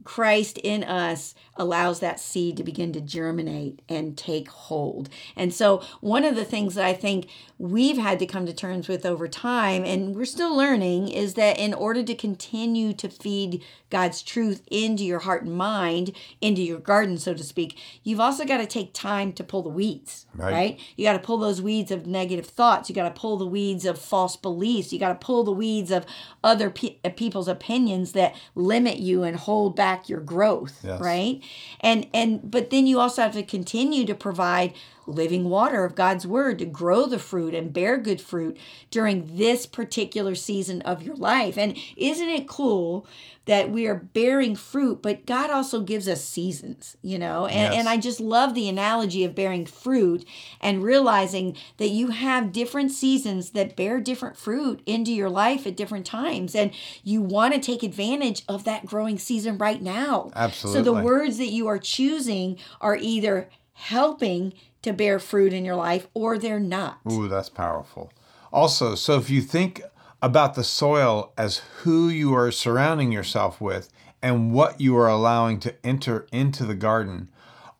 Christ 0.08 0.58
in 0.60 0.86
us 0.86 1.36
allows 1.58 2.00
that 2.00 2.18
seed 2.18 2.56
to 2.56 2.64
begin 2.64 2.94
to 2.94 3.02
germinate 3.02 3.82
and 3.90 4.18
take 4.18 4.48
hold. 4.48 5.10
And 5.36 5.54
so 5.54 5.82
one 6.00 6.24
of 6.24 6.38
the 6.38 6.46
things 6.46 6.76
that 6.76 6.86
I 6.86 6.94
think 6.94 7.28
we've 7.58 7.98
had 7.98 8.18
to 8.20 8.26
come 8.26 8.46
to 8.46 8.54
terms 8.54 8.88
with 8.88 9.06
over 9.06 9.28
time 9.28 9.84
and 9.84 10.16
we're 10.16 10.24
still 10.24 10.56
learning 10.56 11.10
is 11.10 11.34
that 11.34 11.60
in 11.60 11.74
order 11.74 12.04
to 12.04 12.16
continue 12.16 12.94
to 12.94 13.10
feed 13.10 13.62
God's 13.90 14.22
truth 14.22 14.64
into 14.72 15.04
your 15.04 15.20
heart 15.20 15.44
and 15.44 15.58
mind, 15.58 16.16
into 16.40 16.62
your 16.62 16.80
garden 16.80 17.18
so 17.18 17.34
to 17.34 17.44
speak, 17.44 17.78
you've 18.04 18.20
also 18.22 18.46
got 18.46 18.58
to 18.58 18.66
take 18.66 18.94
time 18.94 19.34
to 19.34 19.44
pull 19.44 19.62
the 19.64 19.70
weeds, 19.70 20.26
Right. 20.36 20.54
right? 20.54 20.80
You 20.96 21.04
got 21.04 21.14
to 21.14 21.20
pull 21.20 21.38
those 21.38 21.62
weeds 21.62 21.92
of 21.92 22.06
negative 22.08 22.46
thoughts. 22.46 22.88
You 22.88 22.96
got 22.96 23.14
to 23.14 23.20
pull 23.20 23.36
the 23.38 23.46
weeds 23.46 23.84
of 23.86 23.98
false 24.00 24.38
beliefs. 24.38 24.94
You 24.94 25.00
got 25.00 25.20
to 25.20 25.26
pull 25.26 25.44
the 25.44 25.52
weeds 25.52 25.92
of 25.92 26.06
other 26.44 26.70
pe- 26.70 26.98
people's 27.18 27.48
opinions 27.50 28.14
that 28.14 28.36
limit 28.56 28.98
you 29.00 29.24
and 29.24 29.36
hold 29.36 29.76
back 29.76 29.97
your 30.08 30.20
growth, 30.20 30.82
Yes. 30.84 31.02
right? 31.02 31.42
And 31.82 32.08
and 32.14 32.50
but 32.52 32.70
then 32.70 32.88
you 32.88 33.00
also 33.00 33.22
have 33.22 33.34
to 33.34 33.44
continue 33.44 34.06
to 34.06 34.16
provide 34.16 34.74
living 35.08 35.50
water 35.50 35.86
of 35.86 35.96
God's 35.96 36.28
word 36.28 36.60
to 36.60 36.66
grow 36.66 37.06
the 37.06 37.18
fruit 37.18 37.56
and 37.56 37.74
bear 37.74 37.98
good 37.98 38.22
fruit 38.22 38.58
during 38.92 39.38
this 39.38 39.66
particular 39.66 40.36
season 40.36 40.82
of 40.84 41.02
your 41.02 41.16
life. 41.16 41.58
And 41.58 41.78
isn't 41.96 42.30
it 42.30 42.48
cool 42.48 43.08
that 43.46 43.72
we 43.72 43.88
are 43.88 43.96
bearing 43.96 44.58
fruit, 44.58 45.02
but 45.02 45.26
God 45.26 45.50
also 45.50 45.80
gives 45.80 46.10
us 46.10 46.22
seasons, 46.22 46.98
you 47.02 47.18
know? 47.18 47.46
And, 47.46 47.72
Yes. 47.72 47.76
and 47.76 47.88
I 47.88 47.96
just 47.96 48.20
love 48.20 48.54
the 48.54 48.68
analogy 48.68 49.24
of 49.24 49.34
bearing 49.34 49.66
fruit 49.66 50.26
and 50.60 50.84
realizing 50.84 51.56
that 51.78 51.88
you 51.88 52.10
have 52.10 52.52
different 52.52 52.92
seasons 52.92 53.52
that 53.52 53.78
bear 53.78 54.02
different 54.02 54.36
fruit 54.36 54.82
into 54.86 55.14
your 55.14 55.30
life 55.30 55.66
at 55.66 55.78
different 55.78 56.06
times. 56.06 56.56
And 56.56 56.72
you 57.06 57.22
want 57.22 57.54
to 57.54 57.62
take 57.62 57.84
advantage 57.84 58.44
of 58.50 58.66
that 58.66 58.86
growing 58.86 59.18
season 59.18 59.58
right 59.58 59.82
now. 59.82 60.30
Absolutely. 60.36 60.80
So 60.80 60.84
the 60.84 61.02
words 61.02 61.38
that 61.38 61.48
you 61.48 61.68
are 61.68 61.80
choosing 61.80 62.58
are 62.82 62.98
either 62.98 63.50
helping 63.72 64.54
to 64.88 64.94
bear 64.94 65.20
fruit 65.20 65.54
in 65.54 65.66
your 65.66 65.76
life 65.76 66.08
or 66.14 66.38
they're 66.38 66.60
not. 66.60 67.00
Ooh, 67.12 67.28
that's 67.28 67.50
powerful. 67.50 68.12
Also, 68.52 68.96
so 68.96 69.18
if 69.18 69.30
you 69.30 69.42
think 69.42 69.82
about 70.22 70.56
the 70.56 70.64
soil 70.64 71.32
as 71.38 71.62
who 71.82 72.10
you 72.10 72.34
are 72.34 72.52
surrounding 72.52 73.12
yourself 73.12 73.62
with 73.62 73.90
and 74.22 74.52
what 74.52 74.82
you 74.82 74.98
are 74.98 75.08
allowing 75.08 75.60
to 75.60 75.76
enter 75.86 76.26
into 76.32 76.66
the 76.66 76.76
garden, 76.76 77.30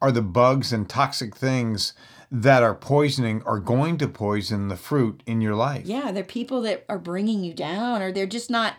are 0.02 0.12
the 0.12 0.22
bugs 0.22 0.72
and 0.72 0.88
toxic 0.88 1.36
things 1.36 1.94
that 2.32 2.62
are 2.62 2.76
poisoning 2.76 3.42
or 3.46 3.60
going 3.60 3.98
to 3.98 4.08
poison 4.08 4.68
the 4.68 4.76
fruit 4.76 5.24
in 5.26 5.42
your 5.42 5.56
life. 5.56 5.86
Yeah, 5.86 6.12
they're 6.12 6.24
people 6.24 6.62
that 6.62 6.86
are 6.90 7.00
bringing 7.00 7.44
you 7.44 7.54
down 7.54 8.02
or 8.02 8.12
they're 8.12 8.28
just 8.28 8.52
not 8.52 8.76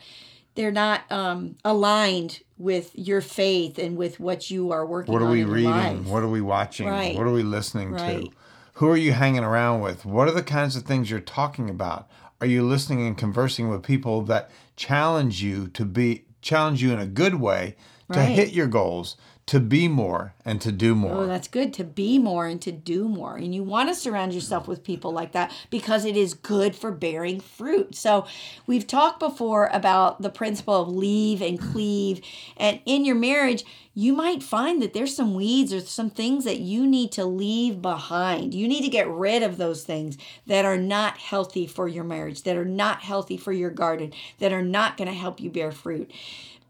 they're 0.58 0.72
not 0.72 1.02
um, 1.12 1.54
aligned 1.64 2.40
with 2.58 2.90
your 2.94 3.20
faith 3.20 3.78
and 3.78 3.96
with 3.96 4.18
what 4.18 4.50
you 4.50 4.72
are 4.72 4.84
working 4.84 5.12
What 5.12 5.22
are 5.22 5.30
we 5.30 5.42
in 5.42 5.50
reading? 5.50 5.72
life. 5.72 6.06
What 6.06 6.24
are 6.24 6.28
we 6.28 6.40
watching? 6.40 6.88
Right. 6.88 7.14
What 7.16 7.28
are 7.28 7.32
we 7.32 7.44
listening 7.44 7.92
Right. 7.92 8.22
to? 8.24 8.30
Who 8.74 8.88
are 8.88 8.96
you 8.96 9.12
hanging 9.12 9.44
around 9.44 9.82
with? 9.82 10.04
What 10.04 10.26
are 10.26 10.32
the 10.32 10.42
kinds 10.42 10.74
of 10.74 10.82
things 10.82 11.12
you're 11.12 11.20
talking 11.20 11.70
about? 11.70 12.08
Are 12.40 12.46
you 12.48 12.64
listening 12.64 13.06
and 13.06 13.16
conversing 13.16 13.68
with 13.68 13.84
people 13.84 14.22
that 14.22 14.50
challenge 14.74 15.40
you 15.44 15.68
to 15.68 15.84
be 15.84 16.24
challenge 16.42 16.82
you 16.82 16.92
in 16.92 16.98
a 16.98 17.06
good 17.06 17.36
way 17.36 17.76
to 18.12 18.18
Right. 18.18 18.28
hit 18.28 18.50
your 18.52 18.66
goals, 18.66 19.16
to 19.48 19.60
be 19.60 19.88
more 19.88 20.34
and 20.44 20.60
to 20.60 20.70
do 20.70 20.94
more? 20.94 21.24
Oh, 21.24 21.26
that's 21.26 21.48
good 21.48 21.72
to 21.74 21.84
be 21.84 22.18
more 22.18 22.46
and 22.46 22.60
to 22.62 22.70
do 22.70 23.08
more. 23.08 23.36
And 23.36 23.54
you 23.54 23.62
want 23.62 23.88
to 23.88 23.94
surround 23.94 24.34
yourself 24.34 24.68
with 24.68 24.84
people 24.84 25.10
like 25.10 25.32
that 25.32 25.52
because 25.70 26.04
it 26.04 26.16
is 26.16 26.34
good 26.34 26.76
for 26.76 26.92
bearing 26.92 27.40
fruit. 27.40 27.94
So, 27.94 28.26
we've 28.66 28.86
talked 28.86 29.20
before 29.20 29.70
about 29.72 30.20
the 30.20 30.30
principle 30.30 30.82
of 30.82 30.88
leave 30.88 31.40
and 31.40 31.58
cleave. 31.58 32.20
And 32.56 32.80
in 32.84 33.04
your 33.04 33.14
marriage, 33.14 33.64
you 33.94 34.12
might 34.12 34.42
find 34.42 34.80
that 34.80 34.92
there's 34.92 35.16
some 35.16 35.34
weeds 35.34 35.72
or 35.72 35.80
some 35.80 36.10
things 36.10 36.44
that 36.44 36.60
you 36.60 36.86
need 36.86 37.10
to 37.12 37.24
leave 37.24 37.82
behind. 37.82 38.54
You 38.54 38.68
need 38.68 38.82
to 38.82 38.88
get 38.88 39.08
rid 39.08 39.42
of 39.42 39.56
those 39.56 39.82
things 39.82 40.18
that 40.46 40.64
are 40.64 40.76
not 40.76 41.18
healthy 41.18 41.66
for 41.66 41.88
your 41.88 42.04
marriage, 42.04 42.44
that 42.44 42.56
are 42.56 42.64
not 42.64 43.00
healthy 43.00 43.36
for 43.36 43.52
your 43.52 43.70
garden, 43.70 44.12
that 44.38 44.52
are 44.52 44.62
not 44.62 44.96
going 44.96 45.08
to 45.08 45.14
help 45.14 45.40
you 45.40 45.50
bear 45.50 45.72
fruit 45.72 46.12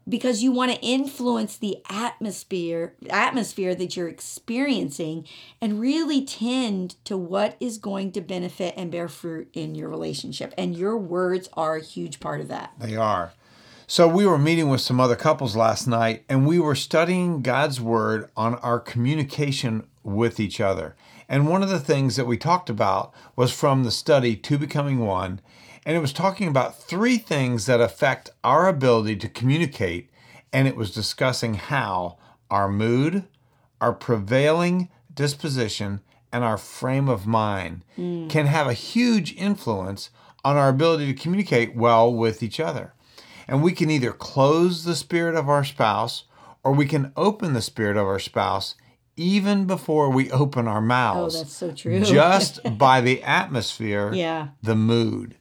because 0.07 0.41
you 0.41 0.51
want 0.51 0.71
to 0.71 0.81
influence 0.81 1.57
the 1.57 1.77
atmosphere 1.89 2.93
atmosphere 3.09 3.75
that 3.75 3.95
you're 3.95 4.07
experiencing 4.07 5.25
and 5.61 5.79
really 5.79 6.23
tend 6.25 6.95
to 7.05 7.17
what 7.17 7.55
is 7.59 7.77
going 7.77 8.11
to 8.11 8.21
benefit 8.21 8.73
and 8.77 8.91
bear 8.91 9.07
fruit 9.07 9.49
in 9.53 9.75
your 9.75 9.89
relationship 9.89 10.53
and 10.57 10.75
your 10.77 10.97
words 10.97 11.49
are 11.53 11.75
a 11.75 11.83
huge 11.83 12.19
part 12.19 12.41
of 12.41 12.47
that 12.47 12.71
They 12.79 12.95
are. 12.95 13.33
So 13.87 14.07
we 14.07 14.27
were 14.27 14.37
meeting 14.37 14.69
with 14.69 14.81
some 14.81 14.99
other 14.99 15.15
couples 15.15 15.55
last 15.55 15.87
night 15.87 16.23
and 16.29 16.45
we 16.45 16.59
were 16.59 16.75
studying 16.75 17.41
God's 17.41 17.81
word 17.81 18.29
on 18.37 18.55
our 18.55 18.79
communication 18.79 19.87
with 20.03 20.39
each 20.39 20.61
other. 20.61 20.95
And 21.27 21.47
one 21.47 21.63
of 21.63 21.69
the 21.69 21.79
things 21.79 22.15
that 22.15 22.27
we 22.27 22.37
talked 22.37 22.69
about 22.69 23.13
was 23.35 23.51
from 23.51 23.83
the 23.83 23.91
study 23.91 24.35
to 24.35 24.57
Becoming 24.57 24.99
One, 24.99 25.41
and 25.85 25.95
it 25.95 25.99
was 25.99 26.13
talking 26.13 26.47
about 26.47 26.81
three 26.81 27.17
things 27.17 27.65
that 27.65 27.81
affect 27.81 28.29
our 28.43 28.67
ability 28.67 29.15
to 29.17 29.29
communicate, 29.29 30.09
and 30.51 30.67
it 30.67 30.75
was 30.75 30.91
discussing 30.91 31.55
how 31.55 32.17
our 32.49 32.69
mood, 32.69 33.25
our 33.79 33.93
prevailing 33.93 34.89
disposition, 35.13 36.01
and 36.31 36.43
our 36.43 36.57
frame 36.57 37.09
of 37.09 37.25
mind 37.25 37.83
hmm. 37.95 38.27
can 38.27 38.45
have 38.45 38.67
a 38.67 38.73
huge 38.73 39.35
influence 39.35 40.09
on 40.43 40.57
our 40.57 40.69
ability 40.69 41.07
to 41.13 41.21
communicate 41.21 41.75
well 41.75 42.13
with 42.13 42.43
each 42.43 42.59
other. 42.59 42.93
And 43.47 43.63
we 43.63 43.71
can 43.71 43.89
either 43.89 44.11
close 44.11 44.83
the 44.83 44.95
spirit 44.95 45.35
of 45.35 45.49
our 45.49 45.63
spouse 45.63 46.25
or 46.63 46.71
we 46.71 46.85
can 46.85 47.11
open 47.17 47.53
the 47.53 47.61
spirit 47.61 47.97
of 47.97 48.05
our 48.05 48.19
spouse 48.19 48.75
even 49.15 49.65
before 49.65 50.09
we 50.09 50.31
open 50.31 50.67
our 50.67 50.77
oh, 50.77 50.81
mouths. 50.81 51.35
oh 51.35 51.39
that's 51.39 51.55
so 51.55 51.71
true 51.71 51.99
just 52.01 52.59
by 52.77 53.01
the 53.01 53.21
atmosphere, 53.23 54.13
yeah 54.13 54.49
the 54.63 54.75
mood, 54.75 55.35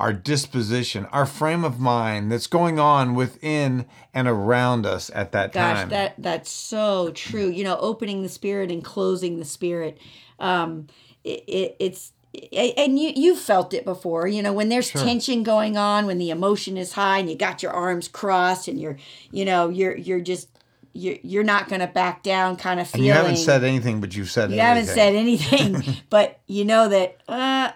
our 0.00 0.12
disposition, 0.12 1.04
our 1.06 1.26
frame 1.26 1.62
of 1.64 1.78
mind 1.78 2.32
that's 2.32 2.46
going 2.46 2.78
on 2.78 3.14
within 3.14 3.84
and 4.14 4.26
around 4.26 4.86
us 4.86 5.10
at 5.14 5.32
that 5.32 5.52
gosh 5.52 5.76
time. 5.76 5.88
Gosh, 5.88 5.90
that 5.90 6.14
that's 6.18 6.50
so 6.50 7.10
true 7.12 7.48
you 7.48 7.62
know 7.62 7.76
opening 7.78 8.22
the 8.22 8.28
spirit 8.28 8.70
and 8.72 8.82
closing 8.82 9.38
the 9.38 9.44
spirit 9.44 9.98
um 10.38 10.86
it, 11.22 11.44
it 11.46 11.76
it's 11.78 12.12
and 12.52 12.98
you 12.98 13.12
you 13.14 13.36
felt 13.36 13.74
it 13.74 13.84
before 13.84 14.26
you 14.26 14.42
know 14.42 14.52
when 14.52 14.68
there's 14.68 14.90
tension 14.90 15.42
going 15.42 15.76
on 15.76 16.06
when 16.06 16.18
the 16.18 16.30
emotion 16.30 16.76
is 16.76 16.92
high 16.94 17.18
and 17.18 17.28
you 17.28 17.36
got 17.36 17.62
your 17.62 17.72
arms 17.72 18.08
crossed 18.08 18.68
and 18.68 18.80
you're 18.80 18.96
you 19.30 19.44
know 19.44 19.68
you're 19.68 19.96
you're 19.96 20.20
just 20.20 20.48
you're, 20.92 21.16
you're 21.22 21.44
not 21.44 21.68
going 21.68 21.80
to 21.80 21.86
back 21.86 22.22
down 22.24 22.56
kind 22.56 22.80
of 22.80 22.88
feeling 22.88 23.08
and 23.10 23.16
you 23.16 23.22
haven't 23.22 23.36
said 23.36 23.62
anything, 23.62 24.00
but 24.00 24.16
you've 24.16 24.30
said 24.30 24.50
you 24.50 24.58
everything. 24.58 24.86
haven't 24.86 24.94
said 24.94 25.14
anything 25.14 25.96
but 26.10 26.40
you 26.46 26.64
know 26.64 26.88
that 26.88 27.20
uh 27.28 27.70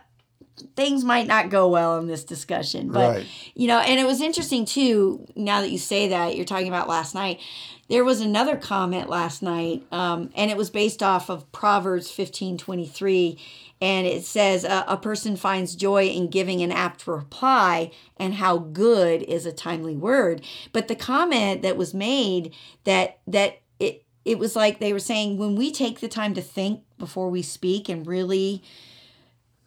things 0.76 1.04
might 1.04 1.26
not 1.26 1.50
go 1.50 1.68
well 1.68 1.98
in 1.98 2.06
this 2.06 2.24
discussion 2.24 2.90
but 2.92 3.16
Right. 3.16 3.26
you 3.54 3.66
know 3.66 3.78
and 3.80 3.98
it 3.98 4.06
was 4.06 4.20
interesting 4.20 4.64
too 4.64 5.26
now 5.34 5.60
that 5.60 5.70
you 5.70 5.78
say 5.78 6.08
that 6.08 6.36
you're 6.36 6.44
talking 6.44 6.68
about 6.68 6.88
last 6.88 7.14
night 7.14 7.40
there 7.88 8.04
was 8.04 8.20
another 8.20 8.56
comment 8.56 9.08
last 9.10 9.42
night 9.42 9.82
um, 9.92 10.30
and 10.34 10.50
it 10.50 10.56
was 10.56 10.70
based 10.70 11.02
off 11.02 11.28
of 11.28 11.50
proverbs 11.52 12.10
15 12.10 12.56
23 12.58 13.38
and 13.80 14.06
it 14.06 14.24
says 14.24 14.64
uh, 14.64 14.84
a 14.86 14.96
person 14.96 15.36
finds 15.36 15.74
joy 15.74 16.04
in 16.06 16.28
giving 16.30 16.62
an 16.62 16.70
apt 16.72 17.06
reply 17.08 17.90
and 18.16 18.34
how 18.34 18.56
good 18.56 19.22
is 19.22 19.46
a 19.46 19.52
timely 19.52 19.96
word 19.96 20.40
but 20.72 20.86
the 20.88 20.94
comment 20.96 21.62
that 21.62 21.76
was 21.76 21.92
made 21.92 22.54
that 22.84 23.18
that 23.26 23.60
it 23.80 24.04
it 24.24 24.38
was 24.38 24.54
like 24.54 24.78
they 24.78 24.92
were 24.92 25.00
saying 25.00 25.36
when 25.36 25.56
we 25.56 25.72
take 25.72 25.98
the 26.00 26.08
time 26.08 26.32
to 26.32 26.40
think 26.40 26.80
before 26.96 27.28
we 27.28 27.42
speak 27.42 27.88
and 27.88 28.06
really 28.06 28.62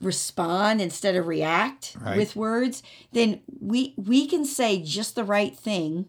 respond 0.01 0.81
instead 0.81 1.15
of 1.15 1.25
react 1.27 1.95
Right. 1.99 2.17
with 2.17 2.35
words 2.35 2.83
then 3.13 3.41
we 3.59 3.93
we 3.97 4.27
can 4.27 4.45
say 4.45 4.81
just 4.81 5.15
the 5.15 5.23
right 5.23 5.55
thing 5.57 6.05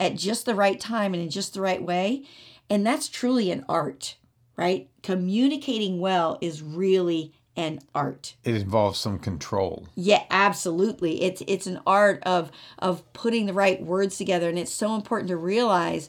at 0.00 0.16
just 0.16 0.44
the 0.44 0.54
right 0.54 0.80
time 0.80 1.14
and 1.14 1.22
in 1.22 1.30
just 1.30 1.54
the 1.54 1.60
right 1.60 1.82
way 1.82 2.24
and 2.68 2.84
that's 2.84 3.08
truly 3.08 3.50
an 3.50 3.64
art 3.68 4.16
right 4.56 4.88
communicating 5.02 6.00
well 6.00 6.36
is 6.40 6.62
really 6.62 7.32
an 7.56 7.80
art. 7.92 8.36
It 8.44 8.54
involves 8.54 9.00
some 9.00 9.18
control. 9.18 9.88
Yeah, 9.96 10.22
absolutely. 10.30 11.22
It's 11.22 11.42
it's 11.48 11.66
an 11.66 11.80
art 11.84 12.22
of 12.22 12.52
of 12.78 13.12
putting 13.12 13.46
the 13.46 13.52
right 13.52 13.82
words 13.82 14.16
together 14.16 14.48
and 14.48 14.56
it's 14.56 14.72
so 14.72 14.94
important 14.94 15.28
to 15.30 15.36
realize 15.36 16.08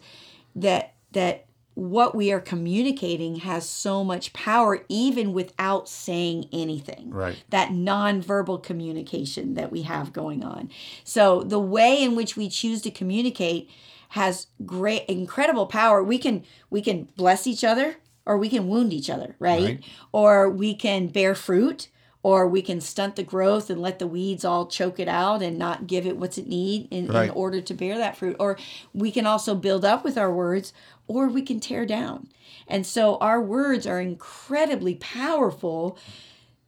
that 0.55 0.93
that 1.13 1.47
what 1.79 2.13
we 2.13 2.29
are 2.29 2.41
communicating 2.41 3.37
has 3.37 3.67
so 3.67 4.03
much 4.03 4.33
power 4.33 4.83
even 4.89 5.31
without 5.31 5.87
saying 5.87 6.49
anything. 6.51 7.09
Right. 7.09 7.41
That 7.51 7.69
nonverbal 7.69 8.61
communication 8.61 9.53
that 9.53 9.71
we 9.71 9.83
have 9.83 10.11
going 10.11 10.43
on. 10.43 10.69
So 11.05 11.41
the 11.41 11.59
way 11.59 12.03
in 12.03 12.15
which 12.15 12.35
we 12.35 12.49
choose 12.49 12.81
to 12.81 12.91
communicate 12.91 13.69
has 14.09 14.47
great 14.65 15.05
incredible 15.05 15.67
power. 15.67 16.03
We 16.03 16.17
can 16.17 16.43
we 16.69 16.81
can 16.81 17.07
bless 17.15 17.47
each 17.47 17.63
other 17.63 17.95
or 18.25 18.37
we 18.37 18.49
can 18.49 18.67
wound 18.67 18.91
each 18.91 19.09
other, 19.09 19.37
right? 19.39 19.63
Right. 19.63 19.83
Or 20.11 20.49
we 20.49 20.75
can 20.75 21.07
bear 21.07 21.33
fruit 21.33 21.87
or 22.21 22.47
we 22.47 22.61
can 22.61 22.81
stunt 22.81 23.15
the 23.15 23.23
growth 23.23 23.69
and 23.69 23.81
let 23.81 23.99
the 23.99 24.07
weeds 24.07 24.43
all 24.43 24.65
choke 24.67 24.99
it 24.99 25.07
out 25.07 25.41
and 25.41 25.57
not 25.57 25.87
give 25.87 26.05
it 26.05 26.17
what's 26.17 26.37
it 26.37 26.47
need 26.47 26.87
in, 26.91 27.07
Right. 27.07 27.25
in 27.25 27.29
order 27.31 27.61
to 27.61 27.73
bear 27.73 27.97
that 27.97 28.17
fruit. 28.17 28.35
Or 28.39 28.57
we 28.93 29.11
can 29.11 29.25
also 29.25 29.55
build 29.55 29.85
up 29.85 30.03
with 30.03 30.17
our 30.17 30.31
words 30.31 30.73
or 31.07 31.27
we 31.27 31.41
can 31.41 31.59
tear 31.59 31.85
down. 31.85 32.27
And 32.67 32.85
so 32.85 33.17
our 33.17 33.41
words 33.41 33.87
are 33.87 34.01
incredibly 34.01 34.95
powerful 34.95 35.97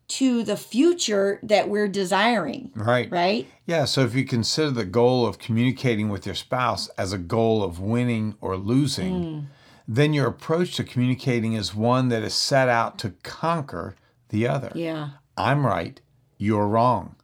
to 0.07 0.43
the 0.43 0.57
future 0.57 1.39
that 1.43 1.69
we're 1.69 1.87
desiring, 1.87 2.71
Right. 2.75 3.09
right? 3.11 3.47
Yeah, 3.65 3.85
so 3.85 4.01
if 4.01 4.13
you 4.13 4.25
consider 4.25 4.69
the 4.71 4.83
goal 4.85 5.25
of 5.25 5.37
communicating 5.39 6.09
with 6.09 6.25
your 6.25 6.35
spouse 6.35 6.89
as 6.97 7.13
a 7.13 7.17
goal 7.17 7.63
of 7.63 7.79
winning 7.79 8.35
or 8.41 8.57
losing, 8.57 9.23
hmm. 9.23 9.39
then 9.87 10.13
your 10.13 10.27
approach 10.27 10.75
to 10.75 10.83
communicating 10.83 11.53
is 11.53 11.73
one 11.75 12.09
that 12.09 12.23
is 12.23 12.33
set 12.33 12.67
out 12.67 12.97
to 12.99 13.11
conquer 13.23 13.95
the 14.29 14.47
other. 14.47 14.71
Yeah. 14.75 15.09
I'm 15.37 15.65
right, 15.65 15.99
you're 16.37 16.67
wrong. 16.67 17.15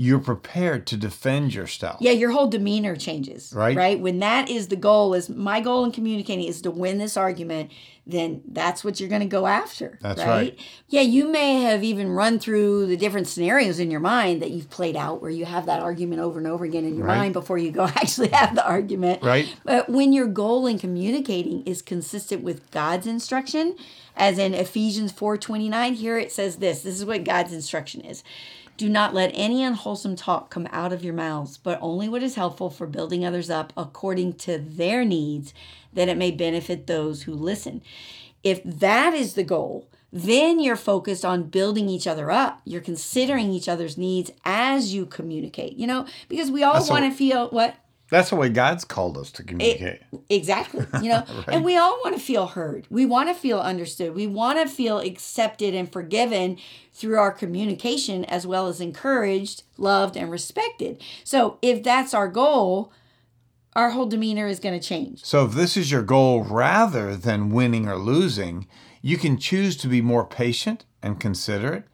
You're 0.00 0.20
prepared 0.20 0.86
to 0.88 0.96
defend 0.96 1.54
yourself. 1.54 1.96
Yeah, 2.00 2.12
your 2.12 2.30
whole 2.30 2.46
demeanor 2.46 2.94
changes. 2.94 3.52
Right. 3.52 3.76
Right. 3.76 3.98
When 3.98 4.20
that 4.20 4.48
is 4.48 4.68
the 4.68 4.76
goal, 4.76 5.12
is 5.12 5.28
my 5.28 5.60
goal 5.60 5.84
in 5.84 5.90
communicating 5.90 6.44
is 6.46 6.62
to 6.62 6.70
win 6.70 6.98
this 6.98 7.16
argument, 7.16 7.72
then 8.06 8.42
that's 8.46 8.84
what 8.84 9.00
you're 9.00 9.08
going 9.08 9.22
to 9.22 9.26
go 9.26 9.48
after. 9.48 9.98
That's 10.00 10.22
right. 10.22 10.56
Yeah, 10.88 11.00
you 11.00 11.26
may 11.26 11.62
have 11.62 11.82
even 11.82 12.10
run 12.10 12.38
through 12.38 12.86
the 12.86 12.96
different 12.96 13.26
scenarios 13.26 13.80
in 13.80 13.90
your 13.90 13.98
mind 13.98 14.40
that 14.40 14.52
you've 14.52 14.70
played 14.70 14.94
out 14.94 15.20
where 15.20 15.32
you 15.32 15.44
have 15.46 15.66
that 15.66 15.80
argument 15.80 16.20
over 16.20 16.38
and 16.38 16.46
over 16.46 16.64
again 16.64 16.84
in 16.84 16.94
your 16.96 17.06
Right. 17.06 17.18
mind 17.18 17.32
before 17.32 17.58
you 17.58 17.72
go 17.72 17.82
actually 17.96 18.28
have 18.28 18.54
the 18.54 18.64
argument. 18.64 19.20
Right. 19.24 19.52
But 19.64 19.88
when 19.88 20.12
your 20.12 20.28
goal 20.28 20.68
in 20.68 20.78
communicating 20.78 21.64
is 21.66 21.82
consistent 21.82 22.44
with 22.44 22.70
God's 22.70 23.08
instruction, 23.08 23.74
as 24.18 24.38
in 24.38 24.52
Ephesians 24.52 25.12
4:29, 25.12 25.94
here 25.94 26.18
it 26.18 26.32
says 26.32 26.56
this. 26.56 26.82
This 26.82 26.96
is 26.96 27.04
what 27.04 27.24
God's 27.24 27.52
instruction 27.52 28.02
is. 28.02 28.22
Do 28.76 28.88
not 28.88 29.14
let 29.14 29.32
any 29.34 29.64
unwholesome 29.64 30.14
talk 30.14 30.50
come 30.50 30.68
out 30.70 30.92
of 30.92 31.02
your 31.02 31.14
mouths, 31.14 31.56
but 31.56 31.78
only 31.80 32.08
what 32.08 32.22
is 32.22 32.36
helpful 32.36 32.70
for 32.70 32.86
building 32.86 33.24
others 33.24 33.50
up 33.50 33.72
according 33.76 34.34
to 34.34 34.58
their 34.58 35.04
needs, 35.04 35.52
that 35.92 36.08
it 36.08 36.16
may 36.16 36.30
benefit 36.30 36.86
those 36.86 37.22
who 37.22 37.32
listen. 37.32 37.82
If 38.44 38.62
that 38.62 39.14
is 39.14 39.34
the 39.34 39.42
goal, 39.42 39.88
then 40.12 40.60
you're 40.60 40.76
focused 40.76 41.24
on 41.24 41.50
building 41.50 41.88
each 41.88 42.06
other 42.06 42.30
up. 42.30 42.60
You're 42.64 42.80
considering 42.80 43.52
each 43.52 43.68
other's 43.68 43.98
needs 43.98 44.30
as 44.44 44.94
you 44.94 45.06
communicate, 45.06 45.76
you 45.76 45.86
know, 45.86 46.06
because 46.28 46.50
we 46.50 46.62
all 46.62 46.86
want 46.88 47.04
to 47.04 47.10
feel 47.10 47.48
what? 47.48 47.74
That's 48.10 48.30
the 48.30 48.36
way 48.36 48.48
God's 48.48 48.84
called 48.84 49.18
us 49.18 49.30
to 49.32 49.42
communicate. 49.42 50.00
Exactly. 50.28 50.86
You 51.02 51.10
know, 51.10 51.24
and 51.46 51.64
we 51.64 51.76
all 51.76 51.98
want 52.02 52.16
to 52.16 52.20
feel 52.20 52.46
heard. 52.46 52.86
We 52.90 53.06
want 53.06 53.28
to 53.28 53.34
feel 53.34 53.60
understood. 53.60 54.14
We 54.14 54.26
want 54.26 54.58
to 54.58 54.74
feel 54.74 54.98
accepted 54.98 55.74
and 55.74 55.90
forgiven 55.90 56.58
through 56.92 57.18
our 57.18 57.30
communication 57.30 58.24
as 58.24 58.46
well 58.46 58.66
as 58.66 58.80
encouraged, 58.80 59.62
loved, 59.76 60.16
and 60.16 60.30
respected. 60.30 61.00
So 61.24 61.58
if 61.62 61.82
that's 61.82 62.14
our 62.14 62.26
goal, 62.26 62.92
our 63.76 63.90
whole 63.90 64.06
demeanor 64.06 64.48
is 64.48 64.58
going 64.58 64.78
to 64.78 64.84
change. 64.84 65.24
So 65.24 65.44
if 65.44 65.52
this 65.52 65.76
is 65.76 65.90
your 65.90 66.02
goal 66.02 66.42
rather 66.42 67.14
than 67.14 67.50
winning 67.50 67.88
or 67.88 67.96
losing, 67.96 68.66
you 69.02 69.16
can 69.16 69.38
choose 69.38 69.76
to 69.78 69.88
be 69.88 70.00
more 70.00 70.26
patient 70.26 70.84
and 71.02 71.20
considerate 71.20 71.84